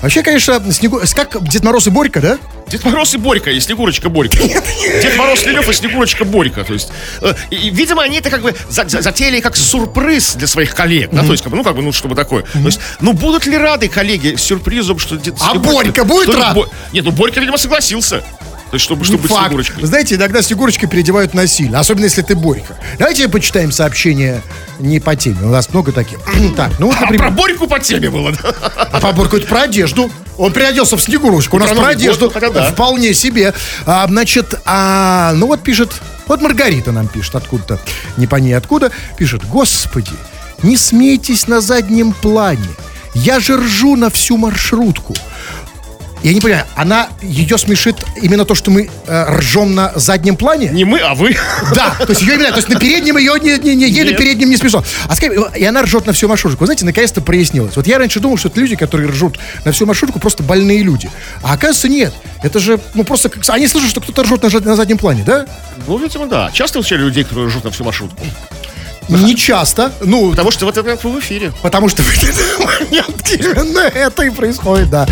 [0.00, 1.00] Вообще, конечно, Снегу...
[1.14, 2.38] как Дед Мороз и Борька, да?
[2.72, 4.38] Дед Мороз и Борька, и Снегурочка Борька.
[4.38, 6.64] Дед Мороз Ленев и Снегурочка Борька.
[6.64, 6.88] То есть,
[7.20, 11.10] э, и, видимо, они это как бы за- за- затеяли как сюрприз для своих коллег.
[11.12, 12.44] Да, то есть, как бы, ну, как бы, ну, чтобы такое.
[12.44, 16.54] То есть, ну, будут ли рады коллеги сюрпризом, что дед А Борька будет рад?
[16.54, 18.22] Бо- Нет, ну, Борька, видимо, согласился.
[18.70, 19.30] То есть, чтобы, чтобы быть.
[19.30, 19.84] Снегурочкой.
[19.84, 22.74] Знаете, иногда Снегурочкой переодевают насильно, особенно если ты Борька.
[22.98, 24.40] Давайте почитаем сообщения
[24.78, 25.36] не по теме.
[25.42, 26.18] У нас много таких.
[26.56, 29.62] так, ну вот, А про например, Борьку по теме было, а по Борьку это про
[29.64, 30.10] одежду.
[30.38, 31.56] Он переоделся в Снегурочку.
[31.56, 32.30] У нас про одежду.
[32.30, 32.70] хотя да.
[32.70, 33.54] Вполне себе.
[33.86, 35.92] А, значит, а, ну вот пишет,
[36.26, 37.78] вот Маргарита нам пишет откуда-то,
[38.16, 40.12] не по ней откуда, пишет, господи,
[40.62, 42.68] не смейтесь на заднем плане.
[43.14, 45.14] Я же ржу на всю маршрутку.
[46.22, 50.68] Я не понимаю, она, ее смешит именно то, что мы э, ржем на заднем плане?
[50.68, 51.36] Не мы, а вы.
[51.74, 54.12] Да, то есть ее именно, то есть на переднем ее не, не, не ей на
[54.16, 54.84] переднем не смешно.
[55.08, 56.60] А скажи, и она ржет на всю маршрутку.
[56.60, 57.74] Вы знаете, наконец-то прояснилось.
[57.74, 61.10] Вот я раньше думал, что это люди, которые ржут на всю маршрутку, просто больные люди.
[61.42, 62.14] А оказывается, нет.
[62.42, 65.46] Это же, ну просто, как- они слышат, что кто-то ржет на, на заднем плане, да?
[65.88, 66.50] Ну, видимо, да.
[66.52, 68.24] Часто встречали людей, которые ржут на всю маршрутку?
[69.08, 69.92] Не часто.
[70.00, 71.52] Ну, Потому что в этот момент вы в эфире.
[71.62, 75.06] Потому что в этот момент именно это и происходит, да.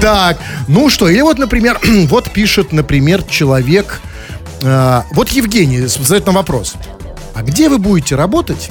[0.00, 0.38] Так,
[0.68, 4.00] ну что, или вот, например, вот пишет, например, человек,
[4.62, 6.74] э, вот Евгений задает нам вопрос.
[7.34, 8.70] А где вы будете работать,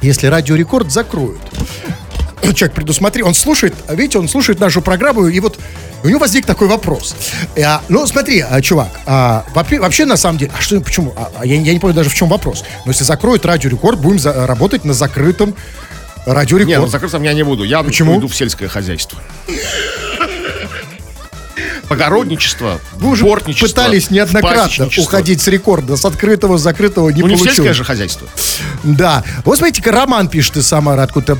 [0.00, 1.40] если радиорекорд закроют?
[2.54, 5.58] Человек предусмотри, он слушает, а видите, он слушает нашу программу, и вот
[6.04, 7.14] у него возник такой вопрос.
[7.62, 11.12] А, ну, смотри, а, чувак, а, вообще, на самом деле, а что, почему?
[11.16, 12.64] А, а я, я не понял даже, в чем вопрос.
[12.84, 15.54] Но если закроют радиорекорд, будем за- работать на закрытом
[16.26, 16.68] радиорекорд.
[16.68, 17.64] Нет, ну, закрытым я не буду.
[17.64, 18.14] Я Почему?
[18.14, 19.18] уйду в сельское хозяйство.
[21.88, 27.34] Огородничество, Вы уже пытались неоднократно уходить с рекорда, с открытого, с закрытого не Ну, не
[27.34, 27.56] в получилось.
[27.56, 28.26] сельское же хозяйство.
[28.82, 29.22] Да.
[29.44, 31.38] Вот смотрите-ка, Роман пишет из Самары откуда-то.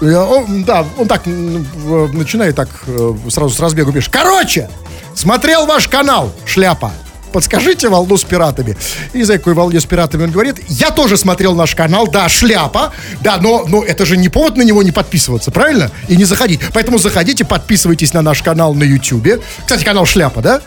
[0.00, 4.12] Э, он, Да, он так в- начинает так э, сразу с разбегу пишет.
[4.12, 4.68] Короче,
[5.14, 6.92] смотрел ваш канал, шляпа.
[7.32, 8.74] Подскажите волну с пиратами.
[9.12, 10.56] И знаю, какой волне с пиратами он говорит.
[10.68, 12.92] Я тоже смотрел наш канал, да, шляпа.
[13.20, 15.90] Да, но, но это же не повод на него не подписываться, правильно?
[16.08, 16.60] И не заходить.
[16.72, 19.40] Поэтому заходите, подписывайтесь на наш канал на Ютубе.
[19.60, 20.62] Кстати, канал шляпа, да?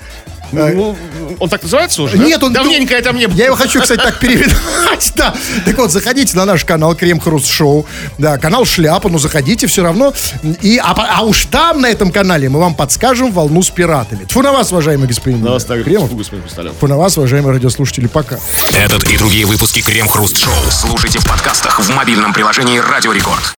[0.52, 0.98] Ну,
[1.40, 2.18] он так называется уже?
[2.18, 2.24] да?
[2.24, 2.54] Нет, он...
[2.54, 3.36] Давненько я там не был.
[3.36, 5.34] Я его хочу, кстати, так перевидать, да.
[5.66, 7.86] Так вот, заходите на наш канал Крем Хруст Шоу.
[8.18, 10.14] Да, канал Шляпа, но заходите все равно.
[10.62, 14.26] И, а, а уж там, на этом канале, мы вам подскажем волну с пиратами.
[14.26, 16.10] Тьфу на вас, уважаемый господин На вас так, Кремов.
[16.10, 16.78] фу, господин Пистолет.
[16.78, 18.38] Тьфу на вас, уважаемые радиослушатели, пока.
[18.78, 23.42] Этот и другие выпуски Крем Хруст Шоу слушайте в подкастах в мобильном приложении Радио Рекорд.